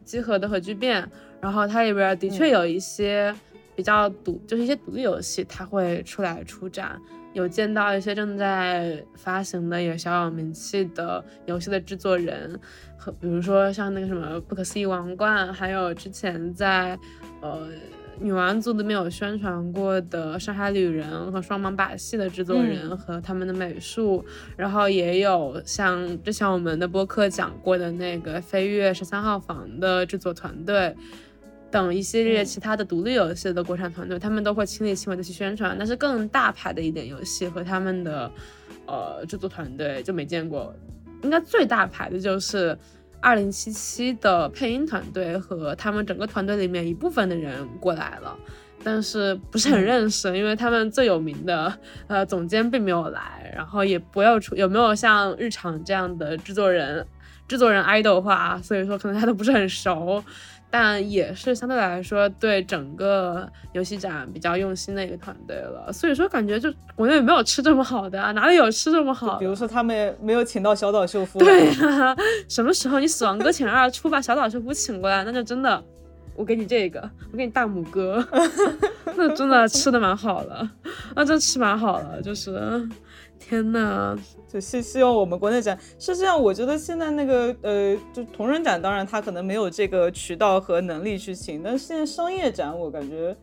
[0.05, 1.09] 集合的核聚变，
[1.41, 3.35] 然后它里边的确有一些。
[3.75, 7.01] 比较独就是一些独立游戏，它会出来出展，
[7.33, 12.61] 有见到一些正在发行的有小有名气的游戏的制作人，
[12.99, 16.99] 和比如说像那个什么不可思议王冠，还有之前在
[17.41, 17.67] 呃
[18.23, 24.25] 女王组里面有宣传过的上海旅人和双盲把戏的制作人和他们的美术，
[24.57, 30.95] 然后也有像之前我们的播客讲过的那个飞跃十三号房的制作团队。
[31.71, 35.75] 等一系列其他的独立游戏的国产团队，他们都会亲力亲为的去宣传。
[35.79, 38.31] 但是更大牌的一点游戏和他们的
[38.87, 40.75] 呃制作团队就没见过。
[41.23, 42.77] 应该最大牌的就是
[43.23, 48.37] 二零七七的配音团队和他们整个团队里面一部分的人过来了，
[48.83, 51.73] 但是不是很认识，因为他们最有名的
[52.09, 57.07] 呃总监并没有来，然后也不要出有没有像日常这样的制作人
[57.47, 60.23] 制作人 idol 化，所以说可能他都不是很熟。
[60.75, 69.37] 但也是相对来说对整个游戏展比较用心的一个团队了，所以说感觉就国内没有吃这么好的啊，哪里有吃这么好？
[69.39, 71.39] 比如说他们没有请到小岛秀夫。
[71.39, 72.17] 对呀，
[72.49, 75.85] 什么时候你死亡搁浅二出把小岛秀夫请过来，那就真的，
[76.35, 78.27] 我给你这个，我给你大拇哥，
[79.15, 80.67] 那真的吃的蛮好了，
[81.15, 82.89] 那真吃蛮好了，就是。
[83.45, 84.17] 天呐，
[84.53, 85.79] 就希希望我们国内展。
[85.99, 93.35] 是这样，我觉得现在那个呃，就同人展，当然他可能没有这个渠道和能力去请，但是现在商业展，我感觉，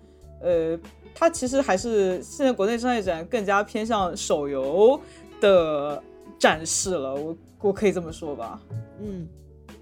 [0.42, 0.78] 呃，
[1.16, 5.00] 它其实还是现在国内商业展更加偏向手游
[5.42, 6.02] 的
[6.38, 7.16] 展示了。
[7.16, 8.62] 我我可以这么说吧？
[9.02, 9.28] 嗯，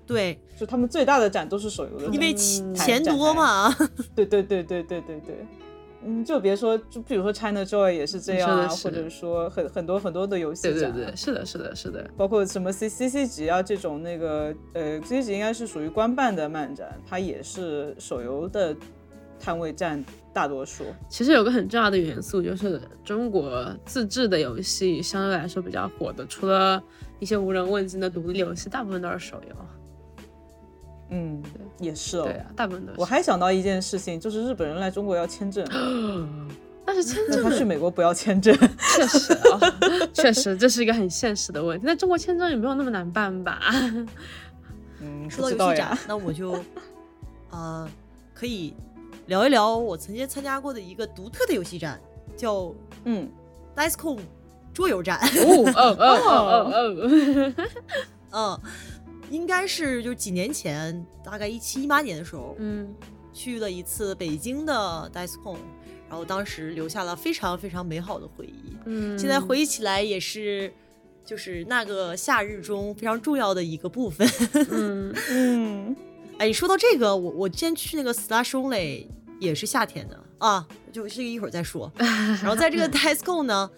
[0.05, 3.75] 对，就他们最大的展都是手游的，因为钱多嘛。
[4.15, 5.45] 对对对对对对对。
[6.05, 18.75] 嗯，就别说，就比如说 China Joy 也是这样啊，或者说很很多很多的游戏展，对对对，是的，是的，是的，包括什么 C C C 级啊这种那个呃 C C 级应该是属于官办的漫展，它也是手游的
[19.39, 20.85] 摊位占大多数。
[21.09, 26.81] 其实有个很重要的元素就是中国自制的游戏相对来说比较火的，除了
[27.19, 29.55] 一些无人问津的独立游戏，大部分都是手游。
[31.09, 31.41] 嗯，
[31.79, 32.23] 也是哦。
[32.25, 32.99] 对啊，大部分都是。
[32.99, 35.65] 我还想到一件事情，就是日本人来中国要签证。
[36.85, 38.55] 但是签证，他去美国不要签证。
[38.95, 39.59] 确实啊，
[40.13, 41.83] 确实 这是一个很现实的问题。
[41.85, 43.59] 那中国签证也没有那么难办吧？
[45.01, 46.57] 嗯，说到游戏展，那我就
[47.51, 47.87] 呃
[48.33, 48.73] 可以
[49.25, 51.99] 聊一聊我曾经参加过的一个独特的游戏展，
[52.37, 53.29] 叫嗯
[53.75, 54.19] ，DiceCon
[54.73, 55.19] 桌游展。
[55.19, 56.71] 哦哦哦哦
[58.31, 58.71] 哦， 嗯。
[59.29, 62.93] 应该是就几年前，大概一七一八年的时候，嗯，
[63.33, 65.57] 去了一次北京的 DiceCon，
[66.07, 68.77] 然后当时留下了非常非常美好的回忆。
[68.85, 70.73] 嗯，现在回忆起来也是，
[71.25, 74.27] 就是那个夏日中非常重要的一个部分。
[74.71, 75.95] 嗯 嗯，
[76.37, 79.07] 哎，说到这个，我我之前去那个 Slash Only
[79.39, 81.91] 也是夏天的啊，就这个一会儿再说。
[81.99, 83.69] 然后在这个 DiceCon 呢，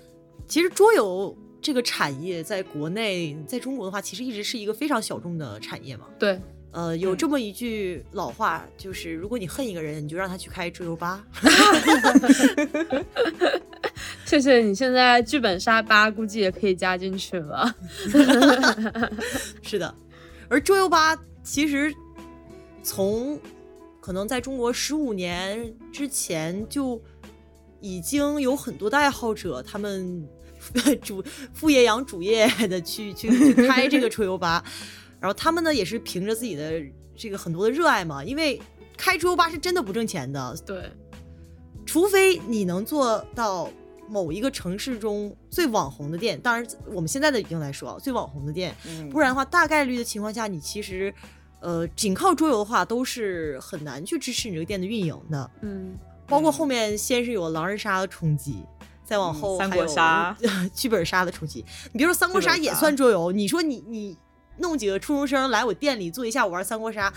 [0.48, 1.36] 其实桌游。
[1.62, 6.06] 这个产业在国内，在中国的话，其实一直是一个非常小众的产业嘛。
[6.18, 6.40] 对，
[6.72, 11.26] 呃，有这么一句老话，就是如果你恨一个人，你就让他去开桌游吧。
[14.26, 17.76] 谢谢你，现在剧本杀吧估计也可以加进去了。
[19.62, 19.94] 是的，
[20.48, 21.94] 而桌游吧其实
[22.82, 23.38] 从
[24.00, 27.02] 可能在中国十五年之前就
[27.82, 30.26] 已经有很多的爱好者，他们。
[31.02, 34.64] 主副业养主业的去去去开这个 桌游吧，
[35.20, 36.72] 然后他们呢也是凭着自己的
[37.16, 38.62] 这个很多的热爱嘛，因为
[38.98, 40.92] 开桌游吧是真的不挣钱的，对，
[41.86, 43.70] 除非你能做到
[44.08, 49.08] 某一个城市中最网红的店，当然我们现在的已经来说啊，最网红的店，嗯。
[49.10, 51.14] 不然的话，大概率的情况下，你其实，
[51.62, 55.52] 呃，仅靠桌游的话，都是很难去支持你这个店的运营的。
[55.62, 55.96] 嗯，
[56.26, 58.64] 包括后面先是有狼人杀的冲击，
[59.10, 60.38] 再往后嗯三国还有杀
[60.72, 61.66] 剧本杀的冲击。
[61.92, 64.16] 你别说三国杀也算桌游，你说你你
[64.60, 67.12] 弄几个初中生来我店里坐一下午玩三国杀，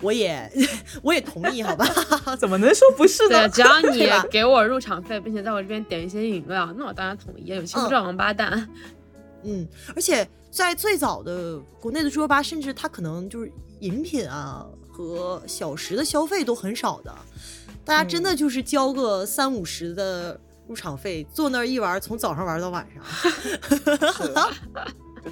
[0.00, 0.50] 我也
[1.02, 1.84] 我也同意，好吧？
[2.40, 3.48] 怎么能说不是对，呢？
[3.50, 7.44] 只要你给我入场费，并且在我这边点一些饮料，那我当然同意。
[7.44, 8.66] 有钱不赚王八蛋。
[9.42, 17.14] 嗯，而且在最早的国内的桌游吧，甚至它可能就是饮品啊和小食的消费都很少的，
[17.84, 23.02] 大家真的就是交个三五十的入场费，坐那儿一玩，从早上玩到晚上。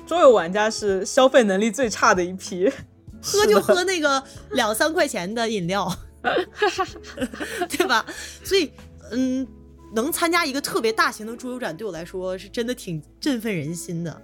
[0.07, 2.71] 桌游玩家是消费能力最差的一批，
[3.23, 4.23] 喝就喝那个
[4.53, 5.91] 两三块钱的饮料，
[7.69, 8.05] 对吧？
[8.43, 8.73] 所以，
[9.11, 9.47] 嗯，
[9.95, 14.23] 能参加一个特别大型的桌游展，对我来说是真的挺振奋人心的。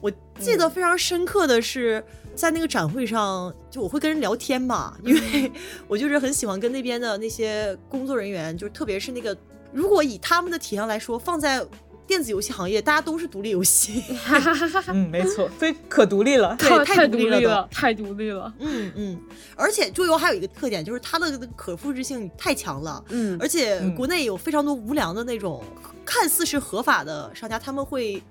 [0.00, 2.02] 我记得非常深刻的是，
[2.36, 5.50] 在那个展会上，就我会跟人聊天嘛，因为
[5.88, 9.36] 我就是很喜欢跟那边的那些工作人员，就是特别是那个，
[9.72, 11.64] 如果以他们的体量来说，放在
[12.06, 14.02] 电子游戏行业，大家都是独立游戏。
[14.88, 16.56] 嗯，没错，非可独立了。
[16.58, 18.50] 对太太独独立了太独立了。
[18.60, 19.20] 嗯嗯，
[19.54, 23.04] 而且桌游还有一个特点，就是它的可复制性太强了。
[23.10, 25.62] 嗯，而且嗯国内有非常多无良的那种
[26.04, 28.22] 看似是合法的商家，他们会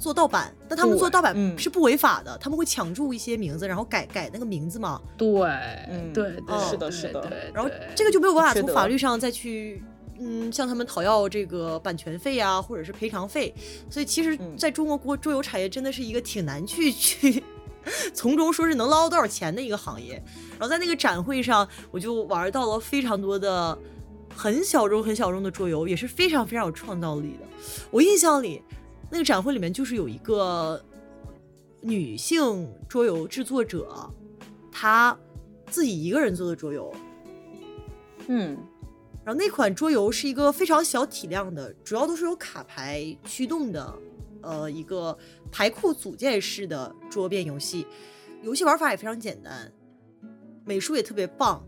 [0.00, 5.28] 做盗版，但他们做盗版嗯是不违法的，他们会抢注一些名字，然后改改那个名字嘛，对，
[5.88, 9.80] 嗯对对，哦是的是的对然后这个就没有办法从法律上再去。
[10.20, 13.54] 嗯，向他们讨要这个版权费啊，或者是赔偿费，
[13.88, 17.42] 所以其实嗯在中国国桌游产业真的是一个挺难去去
[18.12, 20.22] 从中说是能捞到多少钱的一个行业。
[20.52, 23.78] 然后在那个展会上，我就玩到了非常多的
[24.34, 27.46] 很小众、很小众的桌游，也是非常非常有创造力的。
[27.90, 28.62] 我印象里，
[29.10, 30.84] 那个展会里面就是有一个
[31.80, 34.10] 女性桌游制作者，
[34.72, 35.16] 她
[35.70, 36.92] 自己一个人做的桌游，
[38.26, 38.58] 嗯
[39.28, 43.94] 然后那款桌游是一个非常小体量的，主要都是由卡牌驱动的，
[44.40, 45.14] 呃，一个
[45.52, 47.86] 牌库组件式的桌边游戏。
[48.42, 49.70] 游戏玩法也非常简单，
[50.64, 51.62] 美术也特别棒。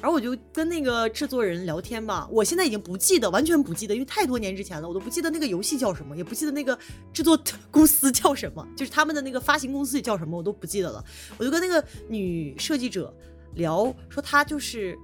[0.00, 6.76] 然后我就跟那个制作人聊天吧，我现在已经不记得，完全不记得，因为太多年之前了，我都不记得那个游戏叫什么，也不记得那个
[7.12, 7.38] 制作
[7.70, 11.04] 公司叫什么，就是他们的那个发行公司叫什么，我都不记得了。
[11.38, 13.16] 我就跟那个女设计者
[13.54, 14.98] 聊，说她就是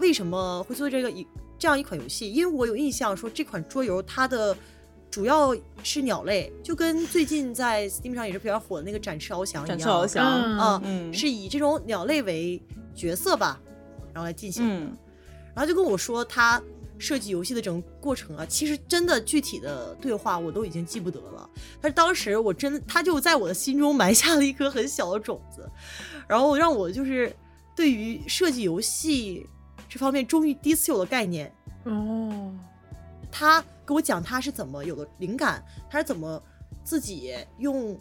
[0.00, 1.26] 为什么会做这个一
[1.58, 4.56] 这样一款游戏，因为我有印象说这款桌游它的
[5.10, 11.12] 主要是鸟类，就跟最近在 Steam 上也是比较火的那个展翅翱翔一样，展翅翱翔嗯啊，嗯。
[11.12, 12.60] 是以这种鸟类为
[12.94, 13.60] 角色吧，
[14.12, 14.74] 然后来进行的。
[14.74, 14.96] 嗯。
[15.54, 16.62] 然后就跟我说他
[16.96, 25.68] 设计游戏的整个过程啊，其实真的具体的对话我都已经记不得了，但是当时我真的他就在我的心中埋下了一颗很小的种子，
[26.28, 27.34] 然后让我就是
[27.74, 29.46] 对于设计游戏
[29.90, 31.52] 这方面终于第一次有了概念。
[31.84, 32.54] 哦，
[33.30, 36.42] 他给我讲他是怎么有了灵感，他是怎么
[36.84, 37.94] 自己用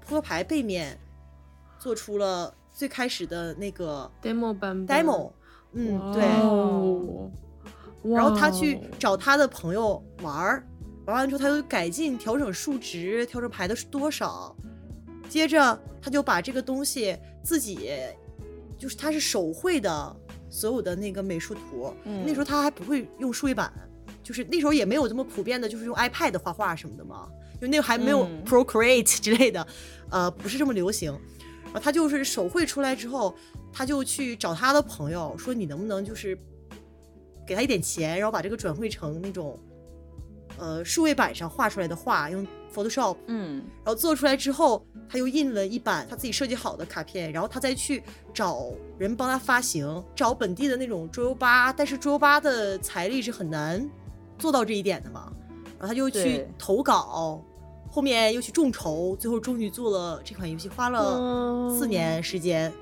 [0.00, 0.98] 扑克牌背面
[1.78, 5.30] 做出了最开始的那个 demo 版本 demo，
[5.72, 6.24] 嗯，对。
[6.42, 7.30] 哦
[8.02, 10.64] 然后他去找他的朋友玩儿，
[11.06, 14.54] 玩完之后他又改进、调整数值、调整牌的是多少，
[15.28, 17.90] 接着他就把这个东西自己，
[18.78, 20.16] 就是他是手绘的
[20.48, 23.72] 所有的那个美术图，嗯那时候他还不会用数位板，
[24.22, 29.66] 就是那时候也没有这么普遍的，就是用 iPad 画画什么的嘛，因为那个还没有嗯 Procreate 之类的，
[30.10, 31.12] 呃，不是这么流行。
[31.64, 33.34] 然后他就是手绘出来之后，
[33.72, 36.38] 他就去找他的朋友说：“你能不能就是
[37.46, 39.58] 给他一点钱，然后把这个转绘成那种
[40.58, 43.62] 呃数位板上画出来的画，用 Photoshop，嗯。
[43.84, 48.02] 然后做出来之后，他又印了一版他自己设计好的卡片，然后他再去
[48.34, 53.88] 找人帮他发行，找本地的那种桌游吧，但是桌游吧的财力是很难
[54.38, 55.32] 做到这一点的嘛，
[55.78, 57.42] 然后他就去投稿，
[57.90, 62.72] 后面又去众筹，最后终于做了这款游戏，花了四嗯年时间。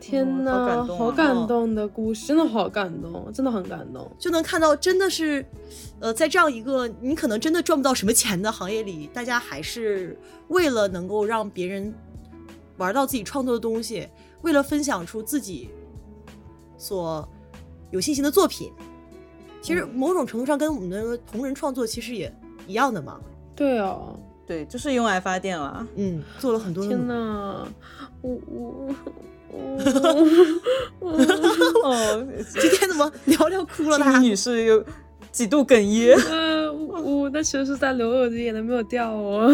[0.00, 4.10] 天嗯呐，好感动啊好感动的故事，真的好感动，真的很感动。
[4.18, 5.44] 就能看到，真的是，
[6.00, 10.18] 呃，在这样一个你可能真的赚不到什么钱的行业里，大家还是
[10.48, 11.92] 为了能够让别人
[12.76, 14.08] 玩到自己创作的东西，
[14.42, 15.70] 为了分享出自己
[16.76, 17.28] 所
[17.90, 18.72] 有信心的作品，
[19.60, 22.32] 其实嗯某种程度上跟我们的同人创作其实也
[22.66, 23.20] 一样的嘛。
[23.56, 25.84] 对哦，对，就是用爱发电了。
[25.96, 27.06] 嗯，做了很多天。
[27.06, 27.66] 呐，
[28.22, 28.94] 我我
[29.50, 29.78] 哦，
[32.60, 34.18] 今天怎么聊聊哭了呢？
[34.20, 34.84] 女士有
[35.30, 36.16] 几度哽咽。
[36.30, 39.48] 呃，我那其实是在流，我的眼泪没有掉哦，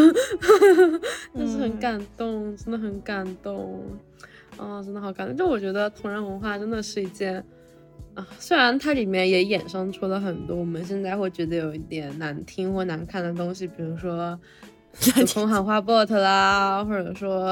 [1.35, 3.83] 但是很感动，真的很感动，
[4.57, 5.37] 啊、真的好感动。
[5.37, 7.45] 就我觉得同人文化真的是一件
[8.15, 14.39] 啊，虽然它里面也衍生出了很多我们现在会觉得有一点难听或难看的东西，比如说。
[15.17, 17.47] 有空喊话 bot 啦，或者说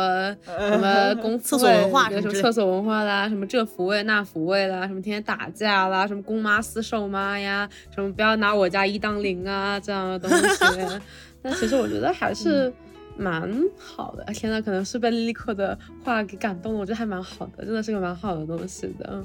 [0.46, 11.00] 什么公厕所文化什什么厕所文化啦，什么这抚慰那抚慰啦，什么天天打架啦，什么公妈私受妈呀，什么不要拿我家一当零啊这样的东西。
[11.42, 12.72] 但其实我觉得还是
[13.16, 14.24] 蛮好的。
[14.32, 19.24] 天呐，可能是被 Lico 的话给感动了，我觉得还蛮好的，真的是个蛮好的东西的。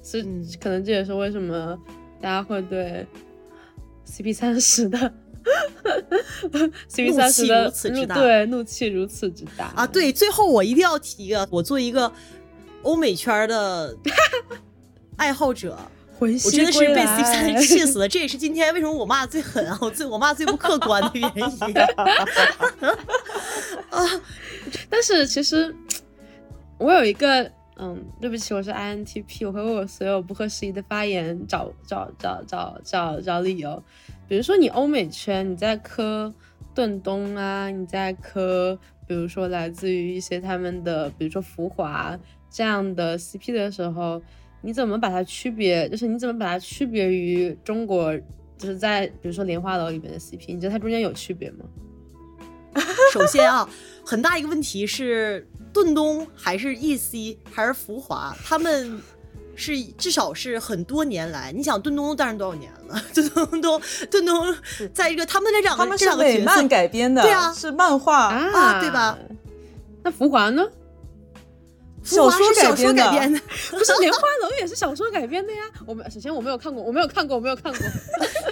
[0.00, 1.76] 所以嗯可能这也是为什么
[2.20, 3.04] 大家会对
[4.06, 5.12] CP 三十的
[6.90, 12.10] CP 三十的怒气如此之大对怒气如此之大啊，对，最后我一定要提一个，我作为一个
[12.82, 13.94] 欧美圈儿的
[15.16, 15.78] 爱好者，
[16.18, 18.08] 魂我真的是被 C 三气死了。
[18.08, 21.42] 这也是今天为什么我骂最狠啊，我最我骂最不客观的原因
[23.90, 24.20] 啊。
[24.88, 25.74] 但是其实
[26.78, 33.82] 我有一个，嗯，对不起，我是 INTP，我会为我所有不合时宜的发言找找找找找找理由。
[34.28, 36.32] 比如说你欧美圈，你在磕
[36.74, 42.18] 顿东啊，你在磕，比如说来自于一些他们的，比如说浮华
[42.50, 44.20] 这样的 CP 的时候，
[44.62, 45.88] 你怎么把它区别？
[45.88, 48.16] 就是你怎么把它区别于中国？
[48.56, 51.64] 就是在比如说莲花楼里面的 CP，你觉得它中间有区别吗？
[53.12, 53.68] 首先啊，
[54.04, 59.00] 很大一个问题是顿东还是 EC 还是浮华，他们
[59.56, 63.00] 是至少是很多年来，你想顿东都诞生多少年了？
[63.14, 63.80] 顿东都
[64.10, 64.54] 顿东
[64.92, 69.18] 在一个他们这两个他们是这两个角美漫色，改编的，对啊是漫画、啊对吧？
[70.02, 70.66] 那浮华呢？
[72.02, 73.40] 浮华是小说改改编的，
[73.72, 75.62] 不是莲花楼也是小说改编的呀。
[75.86, 77.80] 我们首先我没有看过，我没有看过，我没有看过。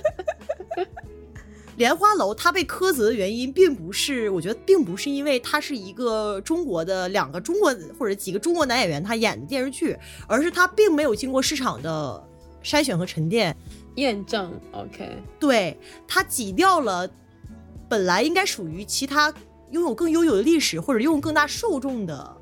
[1.76, 9.96] 莲花楼它被苛责的原因，并不是我觉得并不是因为它是一个中国的两个中国或者几个中国男演员他演的电视剧，
[10.26, 12.22] 而是它并没有经过市场的
[12.62, 13.56] 筛选和沉淀，
[13.96, 17.08] 验证，OK，对它挤掉了
[17.88, 19.32] 本来应该属于其他
[19.70, 22.36] 拥有更悠久的历史或者拥有更大受众的。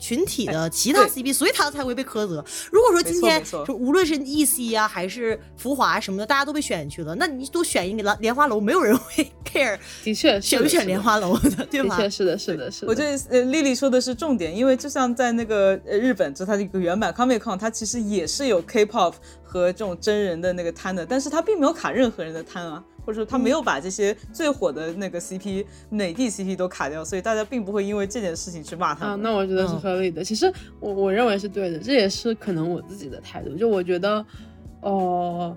[0.00, 2.44] 群体的其他 CP，所以他才会被苛责。
[2.72, 11.96] 如果说今天没错没错说无论是 EC 啊、还是浮华什么的，大家都被选去了，那你多选一个莲莲花楼，没有人会 care 的确选不选莲花，楼的，对的？
[11.96, 12.88] 确是的，是的，是的。
[12.88, 30.22] 我觉得呃，丽丽说的是重点，因为就像在那个呃日本，就它的一个原版 Comic Con，它其实也是有 K-pop 和这种真人的那个摊的，但是它并没有卡任何人的摊啊，或者说他没有把这些最火的那个 CP 美的 CP 都卡掉，所以大家并不会因为这件事情去骂他啊，那我觉得是嗯合理的。
[30.22, 33.56] 其实我我认为是对的，这也是可能我自己的态度。
[33.56, 34.24] 就我觉得，
[34.82, 35.56] 哦、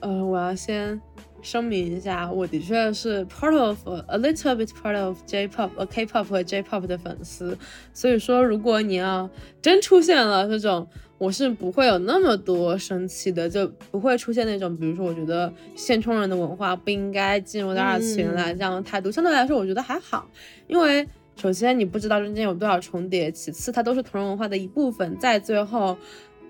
[0.00, 1.00] 呃，我要先
[1.42, 7.56] 声明一下，我的确是 part of a little bit part of J-pop、呃 K-pop 和 J-pop 的粉丝。
[7.94, 9.30] 所以说，如果你要
[9.62, 10.88] 真出现了这种，
[11.18, 19.10] 我是不会有那么多生气的，就不会出现那种，比如说，我觉得现充人的文化不应该进入到二次元来这样的态度。
[19.10, 20.28] 相对来说，我觉得还好，
[20.66, 21.06] 因为
[21.36, 25.96] 首先你不知道中间有多少重叠，其次它都是同人文化的一部分，在最后。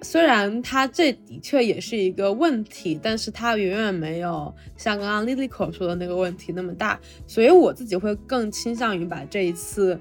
[0.02, 9.98] 虽然它这的确也是一个问题，但是它远远没有像刚刚 Lily 口说的那个问题那么大，所以我自己会更倾向于把这一次，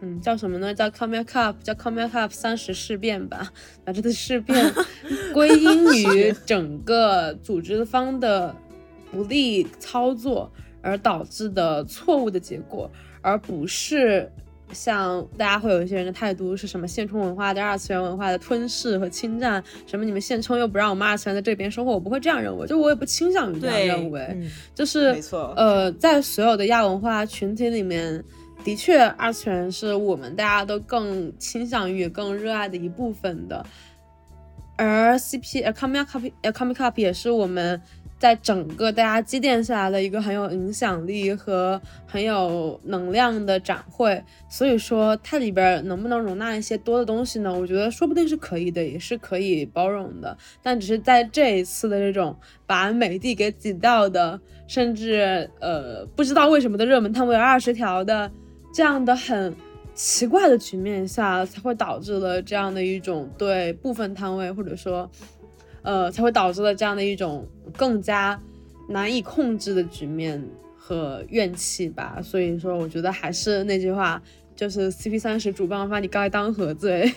[0.00, 0.74] 嗯，叫什么呢？
[0.74, 3.50] 叫 Comic Cup，叫 Comic Cup 三十事变吧，
[3.84, 4.72] 把这个事变
[5.32, 8.54] 归因于整个组织方的
[9.10, 12.90] 不利操作而导致的错误的结果，
[13.22, 14.30] 而不是
[14.72, 24.20] 像大家会有一些人的态度是什么现充文化的二次元文化的吞噬和侵占，什么你们现充又不让我们二次元在这边生活，我不会这样认为，就我也不倾向于这样，认为。
[24.32, 28.22] 嗯就是没错呃，在所有的亚文化群体里面，
[28.66, 33.64] 的确二次元是我们大家都更倾向于、更热爱的一部分的。
[34.76, 37.80] 而 CP 呃 Comic Cup 呃 Comic Cup 也是我们
[38.18, 44.20] 在整个大家积淀下来的一个很有影响力和很有能量的展会，
[44.50, 47.56] 所以说它里边能不能容纳一些多的东西呢？
[47.56, 50.36] 我觉得说不定是可以的，也是可以包容的。
[50.60, 52.36] 但只是在这一次的这种
[52.66, 58.28] 把美的给挤掉的，甚至呃不知道为什么的热门摊位有二十条的
[58.76, 59.56] 这样的很
[59.94, 65.10] 奇怪的局面下，才会导致了这样的一种对部分摊位或者说
[65.80, 68.38] 呃才会导致了这样的一种更加
[68.86, 70.46] 难以控制的局面
[70.76, 72.20] 和怨气吧。
[72.22, 74.22] 所以说，我觉得还是那句话。
[74.54, 77.10] 就是 CP 三十主办方，你该当何罪？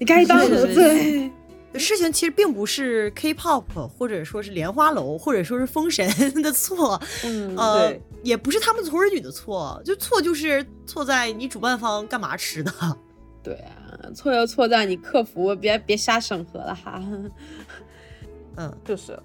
[0.00, 1.30] 你该当何罪？
[1.74, 3.64] 事情其实并不是 K-pop
[3.96, 6.08] 或者说是莲花楼或者说是封神
[6.42, 12.72] 的 错，嗯，呃对，也不是他们从儿女的错，就错就是错在你主办方干嘛吃的。
[13.42, 17.02] 对啊，错就错在你客服别别瞎审核了哈。
[18.56, 19.18] 嗯，就是，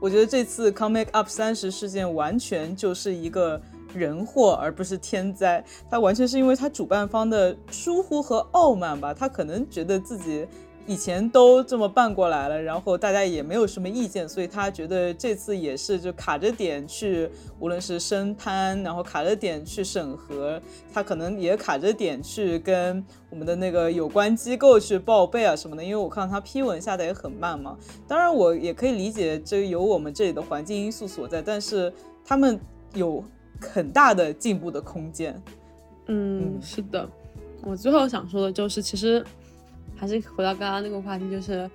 [0.00, 3.60] 我觉得这次 Comic Up 三十事件完全就是一个
[3.94, 5.64] 人祸，而不是天灾。
[5.90, 10.46] 它完全是因为它主办方的疏忽和傲慢吧，他可能觉得自己
[10.86, 20.60] 以前都这么办过来了，然后大家也没有什么意见，所以他觉得这次也是就卡着点去，无论是申摊，然后卡着点去审核，
[20.92, 27.76] 他可能也卡着点去跟我们的那个有关机构去报备啊什么的，因为我看到他批文下的也很慢嘛。
[28.06, 31.90] 当然，我也可以理解这有我们这里的环境因素所在，但是
[32.24, 32.60] 他们
[32.92, 33.24] 有
[33.58, 35.42] 很大的进步的空间。
[36.08, 37.08] 嗯，嗯是的。
[37.62, 39.24] 我最后想说的就是，其实
[39.96, 41.70] 还是回到刚刚那个话题，就是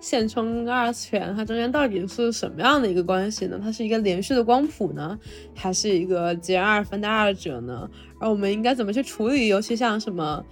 [0.00, 3.58] 现充跟二次元它中间到底是什么样的一个关系呢？
[3.62, 5.18] 它是一个连续的光谱呢，
[5.54, 7.88] 还是一个截然二分的二者呢？
[8.18, 9.48] 而我们应该怎么去处理？
[9.48, 10.44] 尤其像什么，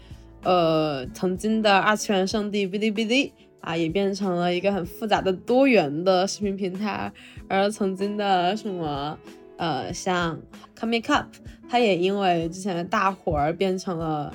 [0.43, 7.13] 呃，曾经的二次元圣地哔哩哔哩啊，也变成了一个很复杂的多元的视频平台，
[7.47, 9.19] 而曾经的什么，
[9.57, 10.41] 呃，像
[10.79, 11.29] Comic Up，
[11.69, 14.35] 它也因为之前的大火而变成了，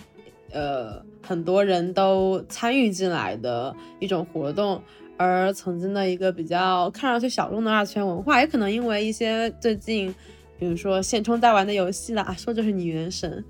[0.51, 4.81] 呃，很多人都参与进来的一种活动。
[5.19, 10.13] 而曾经的一个比较看上去小众的二次元文化，也可能因为一些最近，
[10.59, 13.43] 比如说现充在玩的游戏啦，啊说就是你原神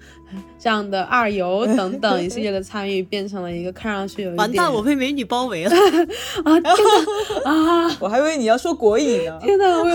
[0.60, 5.72] 这样的二游等等一系列的参与，变成了一个看上去有一点完蛋，我被美女包围了。
[6.44, 6.74] 啊天
[7.44, 9.40] 哪啊 我还以为你要说国语呢。
[9.42, 9.86] 天哪，我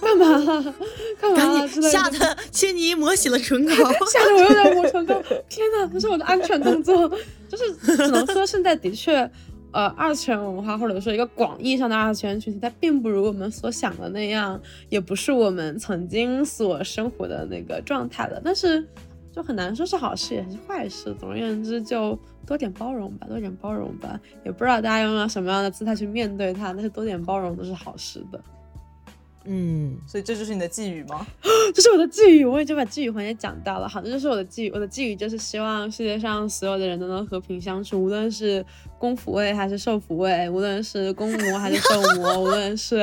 [0.00, 0.74] 干嘛了？
[1.20, 1.48] 干嘛赶
[1.80, 1.90] 了？
[1.90, 3.74] 吓得切尼抹起了唇膏。
[4.06, 5.20] 吓得我又在抹唇膏。
[5.48, 7.10] 天哪，这是我的安全动作。
[7.48, 9.30] 就是只能说现在的确，
[9.72, 18.40] 呃，二次元文化或者说一个广义上的二次元群体，它并不如我们所想的那样，也不是我们曾经所生活的那个状态了。
[18.44, 18.86] 但是
[19.34, 21.14] 就很难说是好事也是坏事。
[21.18, 24.20] 总而言之，就多点包容吧，多点包容吧。
[24.44, 28.38] 也不知道大家用了什么样的姿态去面对它，但是多点包容都是好事的。
[29.44, 31.26] 嗯，所以这就是你的寄语吗？
[31.74, 33.88] 这是我的寄语，我已经把寄语环节讲到了。
[33.88, 34.70] 好，这就是我的寄语。
[34.72, 38.64] 我的寄语就是希望世界上所有的人都能和平相处，无论是
[39.02, 42.98] 公抚慰还是受抚慰，无论是公魔还是受魔，无论是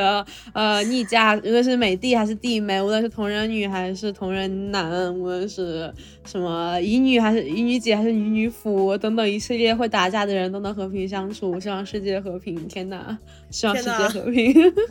[0.53, 5.93] 呃逆家，无论是美帝还是帝美，无论是同人女还是同人男，无论是
[6.23, 11.59] 什么乙女还是乙女姐还是乙女妇等等一系列会打架的人都能和平相处。
[11.59, 12.65] 希望世界和平。
[12.69, 13.17] 天哪，
[13.49, 13.89] 希望世界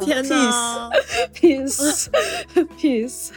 [0.05, 0.91] 天哪，
[1.35, 2.09] peace peace
[2.79, 3.29] peace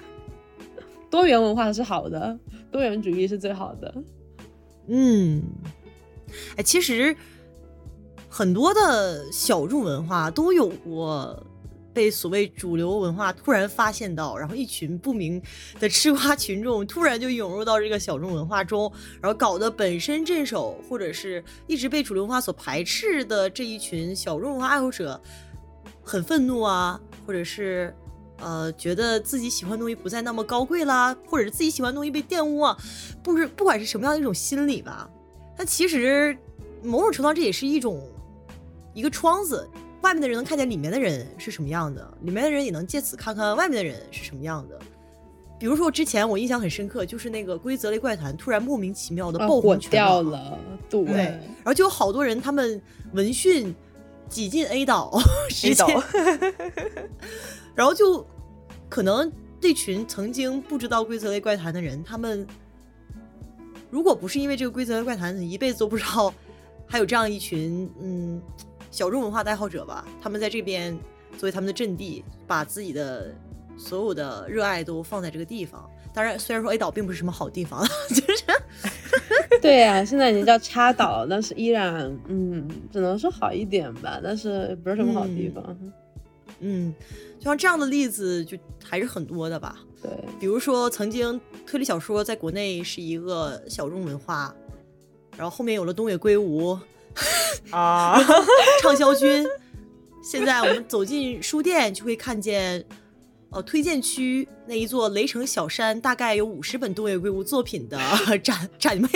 [1.09, 2.37] 多元文化是好的，
[2.69, 3.93] 多元主义是最好的。
[4.87, 5.41] 嗯，
[6.57, 7.15] 哎，其实
[8.33, 11.37] 很多的小众文化都有过
[11.93, 15.39] 被所谓主流文化突然发现到，然后一群不明
[15.81, 18.89] 的吃瓜群众突然就涌入到这个小众文化中，
[19.21, 25.21] 然后搞得本身镇守或者是一直被主流文化所排斥的这一群小众文化爱好者
[26.01, 26.97] 很愤怒啊，
[27.27, 27.93] 或者是。
[28.43, 32.75] 呃，觉得自己喜欢的东西不再那么高贵啦，或者是自己喜欢的东西被玷污啊，
[33.21, 35.07] 不是不管是什么样的一种心理吧，
[35.55, 36.35] 但其实
[36.81, 38.01] 某种程度上这也是一种
[38.93, 39.67] 一个窗子，
[40.01, 44.79] 外面的人能看见里面的人是什么样的，里面的人也能借此看看外面的人是什么样的。
[45.59, 50.57] 比如说之前我印象很深刻，就是那个规则类怪谈突然莫名其妙的啊爆火掉了，
[50.89, 52.81] 对，对然后就有好多人他们
[53.13, 53.73] 闻讯
[54.27, 55.19] 挤进 A 岛，
[55.51, 55.87] 直 A 岛，
[57.75, 58.25] 然后就
[58.89, 62.45] 可能这群曾经不知道规则类怪谈的人，他们
[63.91, 66.33] 如果不是因为这个规则类怪谈，一辈子都不知道
[66.87, 68.41] 还有这样一群嗯
[68.91, 70.05] 小众文化的爱好者吧。
[70.21, 70.95] 他们在这边
[71.37, 73.33] 作为他们的阵地，把自己的
[73.77, 75.89] 所有的热爱都放在这个地方。
[76.13, 78.43] 当然，虽然说 A 岛并不是什么好地方， 就是
[79.61, 85.77] 对呀、现在已经叫插岛了，但是依然，嗯，只能说好一点吧，但是也不是什么好地方。
[86.59, 86.93] 嗯，
[87.39, 89.79] 就像这样的例子就还是很多的吧。
[90.01, 94.53] 对，比如说，曾经推理小说在国内是一个小众文化，
[95.37, 96.77] 然后后面有了东野圭吾
[97.71, 98.19] 啊，
[98.81, 99.45] 畅销军。
[100.23, 102.85] 现在我们走进书店就会看见，
[103.49, 107.99] 呃，推荐区那一座雷城小山，大概有五十本东野圭吾作品的
[108.43, 109.07] 展展妹。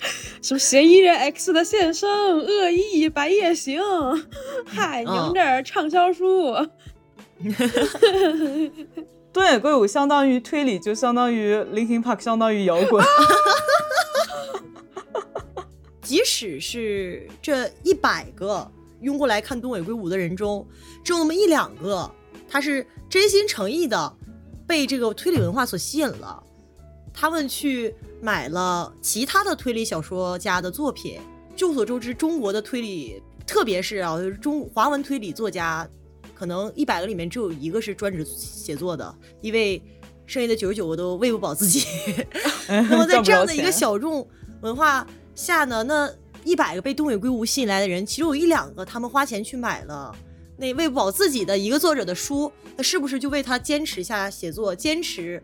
[0.42, 2.08] 什么嫌疑人 X 的现身、
[2.38, 3.80] 恶意、白夜行，
[4.66, 6.54] 嗨，你们这儿畅销书。
[9.32, 13.04] 东野圭吾相当于推理，就相当于 Linkin Park，相当于摇滚。
[16.10, 18.68] 即使是这一百个
[19.00, 20.66] 拥过来看东野圭吾的人中，
[21.04, 22.10] 只有那么一两个，
[22.48, 24.12] 他是真心诚意的
[24.66, 26.42] 被这个推理文化所吸引了，
[27.14, 31.20] 他们去买了其他的推理小说家的作品。
[31.56, 35.88] 众所周知，中国的推理，特别是啊，中华文推理作家，
[36.34, 39.80] 可能一百个里面只有一个是专职写作的，因为
[40.26, 41.86] 剩下的九十九个都喂不饱自己。
[42.66, 44.28] 那么在这样的一个小众
[44.62, 45.06] 文化。
[45.40, 45.82] 下呢？
[45.82, 46.12] 那
[46.44, 50.14] 一百个被东野圭吾吸引来的人，其中有一两个，他们花钱去买了
[50.58, 55.42] 那喂不饱自己的一个作者的书，那是不是就为他坚持下写作、坚持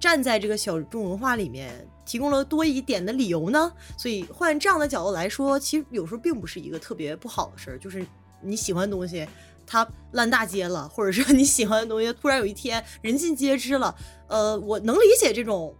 [0.00, 3.72] 站在这个小众文化里面提供了多一点的理由呢？
[3.96, 8.04] 所以换这样的角度来说，其实有时候并不是一个特别不好的事儿，就是
[8.42, 9.24] 你喜欢的东西
[9.64, 13.94] 它烂大街了，或者是你喜欢的东西突然有一天人尽皆知了。
[14.26, 15.76] 呃，我能理解这种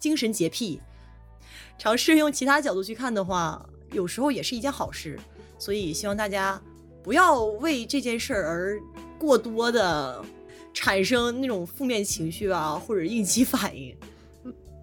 [0.00, 0.80] 精神洁癖。
[1.78, 5.18] 尝试用其他角度去看的话，有时候也是一件好事。
[5.58, 6.60] 所以希望大家
[7.02, 8.80] 不要为这件事儿而
[9.18, 10.22] 过多的
[10.74, 13.96] 产生那种负面情绪啊，或者应激反应。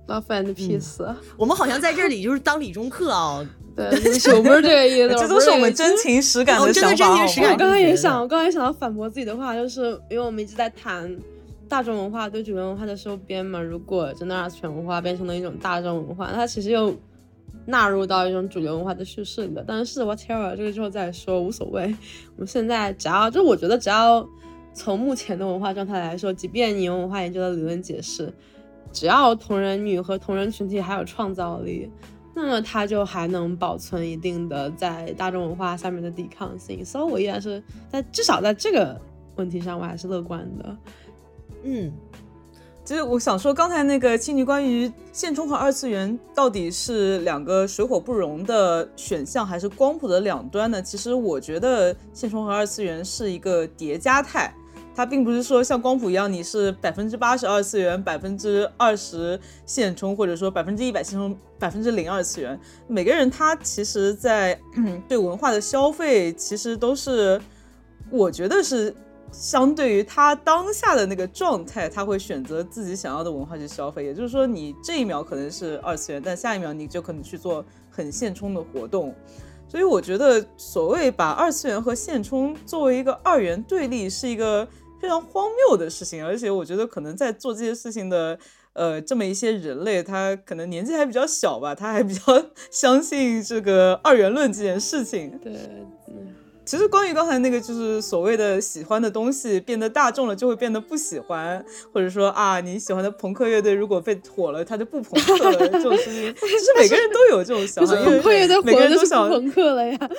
[0.07, 1.15] 麻烦的 peace。
[1.37, 3.47] 我们好像在这里就是当理中客啊。
[3.75, 3.85] 对，
[4.35, 7.23] 我不是这个意思， 这都是我们真情实感的想法。
[7.51, 11.15] 我刚刚也想，我刚刚也想要反驳自己的话，就是因为我们一直在谈。
[11.73, 16.95] 大众文化对主流文化的收编嘛，如果真的二次元文化变成了一种大众文化，它其实又
[17.65, 19.63] 纳入到一种主流文化的叙事里了。
[19.65, 21.85] 但是 whatever 这个之后再说，无所谓。
[22.35, 24.23] 我们现在只要，就我觉得只要
[24.71, 28.31] 从目前的文化状态来说，即便你用文化研究的理论解释，
[28.91, 31.89] 只要同人女和同人群体还有创造力，
[32.35, 36.85] 那么它就还能保存一定的在大众文化下面的抵抗性。
[36.85, 39.01] 所以，我依然是在至少在这个
[39.37, 40.77] 问题上，我还是乐观的。
[41.63, 41.91] 嗯，
[42.83, 50.81] 其实我想说，刚才那个青泥关于现充和二次元到底是两个水火不容的选项，还是光谱的两端呢？
[50.81, 54.53] 其实我觉得现充和二次元是一个叠加态，
[54.93, 62.59] 它并不是说像光谱一样，你是百分之八十二次元，百分之二十现充，或者说百分之一百现充，百分之零二次元。
[62.87, 64.59] 每个人他其实，在
[65.07, 67.39] 对文化的消费，其实都是，
[68.09, 68.93] 我觉得是。
[69.33, 74.05] 相对于他当下的那个状态，他会选择自己想要的文化去消费。
[74.05, 79.13] 也就是说，你这一秒可能是二次元，但下一秒你就可能去做很现充的活动。
[79.67, 84.67] 所以我觉得，所谓把二次元和现充作为一个二元对立，是一个
[85.01, 86.23] 非常荒谬的事情。
[86.23, 88.37] 而且，我觉得可能在做这些事情的，
[88.73, 92.21] 呃，这么一些人类，他可能年纪还比较小吧，他还比较
[92.69, 95.39] 相信这个二元论这件事情。
[95.39, 95.51] 对，
[96.65, 105.67] 其实关于刚才那个，就是所谓的喜欢的东西变得大众了，就会变得不喜欢，或者说啊，你喜欢的朋克乐队如果被火了，他就不朋克了。
[105.67, 109.99] 这种事情，其实每个人都有这种想法，因 为每个人都想朋克了呀。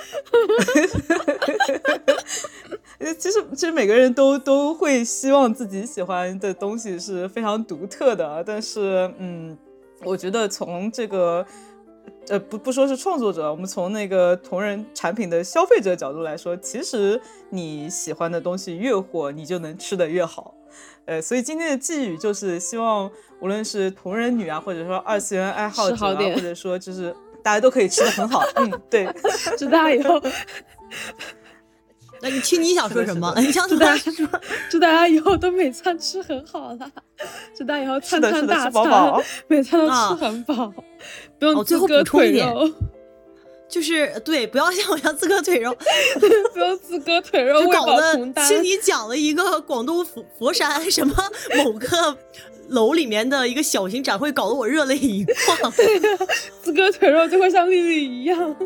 [3.19, 9.57] 其实其实每个人都都会希望自己喜欢的东西是非常独特的，但是嗯，
[10.05, 11.47] 我觉得从这个。
[12.28, 17.20] 呃，不不说是创作者，我们从那个同人产品的消费者角度来说，其实
[17.51, 20.55] 你喜欢的东西越火，你就能吃得越好。
[21.05, 23.10] 呃，所以今天的寄语就是希望，
[23.40, 28.42] 无论是同人女啊，或者说二次元爱好者啊，或者说就是大家都可以吃的很好。
[28.56, 29.06] 嗯，对，
[29.59, 30.20] 祝大家以后。
[32.24, 33.34] 那你听你想说什么？
[33.36, 34.26] 你想祝大家说，
[34.70, 36.90] 祝大家以后都每餐吃很好啦，
[37.55, 40.72] 祝大家以后餐餐大餐，每餐都吃很饱，
[41.38, 42.72] 不用自割腿肉。
[43.66, 45.74] 就是对，不要像我一样自割腿肉，
[46.52, 47.68] 不用自割腿肉。
[47.68, 48.14] 搞得
[48.48, 51.12] 听你讲了一个广东佛佛山什么
[51.56, 52.16] 某个
[52.69, 55.73] 楼里面的一个小型展会，搞得我热泪盈眶。
[56.62, 58.57] 自割腿肉就会像丽丽一样。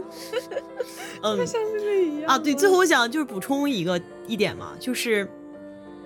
[1.22, 2.38] 嗯，像丽丽一样啊。
[2.38, 5.28] 对，最后我想就是补充一个一点嘛，就是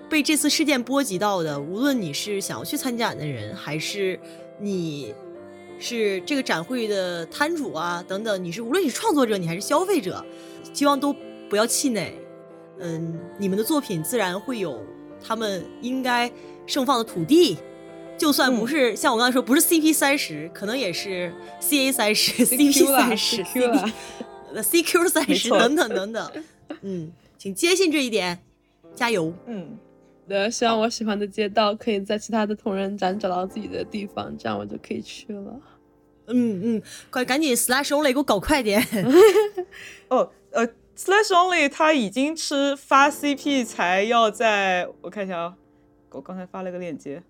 [0.09, 4.19] 被这次事件波及到的，无论你是想要去参展的人，还是
[4.59, 5.13] 你
[5.79, 10.23] 是这个展会的摊主啊等等，你是无论你是创作者，你还是消费者，
[10.73, 11.15] 希望都
[11.49, 12.13] 不要气馁。
[12.79, 14.79] 嗯，你们的作品自然会有
[15.23, 16.29] 他们应该
[16.65, 17.57] 盛放的土地，
[18.17, 23.43] 就算不是像我刚才说，不是 CP 三十，可能也是 CA 三十，CP 三十。
[24.53, 26.31] CQ 三十等等等等，
[26.83, 28.37] 嗯，请坚信这一点，
[28.93, 29.33] 加油。
[29.47, 29.79] 嗯，
[30.27, 35.59] 对，希望我喜欢的街道可以在其他的同人展找到自己的地方，这样我就可以去了。
[36.27, 38.79] 嗯嗯，快赶紧 Slash Only 给我搞快点。
[40.09, 45.55] 哦，呃，Slash Only 他已经吃发 CP 才要在我看一下啊，
[46.11, 47.23] 我刚才发了个链接，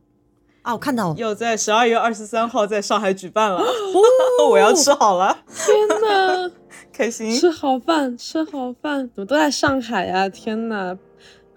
[0.64, 1.10] 啊，我看到。
[1.10, 3.62] 了要在十二月二十三号在上海举办了，
[4.50, 6.52] 我要吃好了，天呐，
[6.92, 7.38] 开心。
[7.40, 10.98] 吃好饭，吃好饭，怎么都在上海呀、天呐，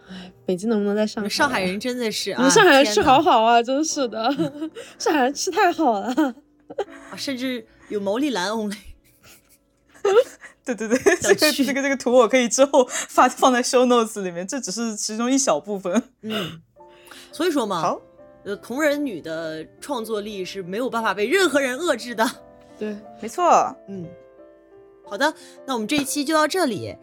[0.08, 1.30] 哎，北京能不能在上海、啊？
[1.30, 4.28] 上海人真的是，啊上海人吃好好啊，真是的，
[4.98, 6.12] 上海人吃太好了。
[7.10, 8.76] 啊，甚至有毛利兰 only。
[10.64, 16.02] 对对对，这个这个这个图我可以之后发放在 show notes 里面，这只是其中一小部分。
[16.22, 16.60] 嗯，
[17.30, 18.00] 所以说嘛，好，
[18.46, 22.24] 呃，同人女的创作力是没有办法被任何人遏制的。
[22.78, 23.74] 对， 没错。
[23.88, 24.06] 嗯，
[25.04, 25.34] 好的，
[25.66, 26.94] 那我们这一期就到这里。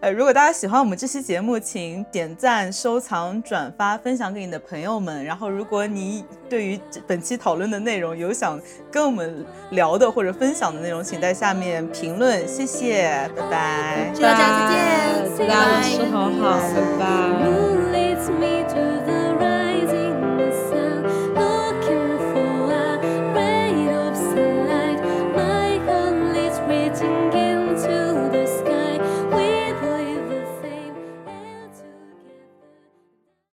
[0.00, 5.22] 呃，如果大家喜欢我们这期节目，请点赞、收藏、转发、分享给你的朋友们。
[5.24, 8.58] 然后，如果你对于本期讨论的内容有想
[8.90, 12.46] 跟我们聊的或者分享的内容，请在下面评论。
[12.46, 14.12] 谢谢，拜拜。
[14.14, 14.74] 谢谢大家再
[15.36, 17.08] 见大家拜拜吃好好，拜拜。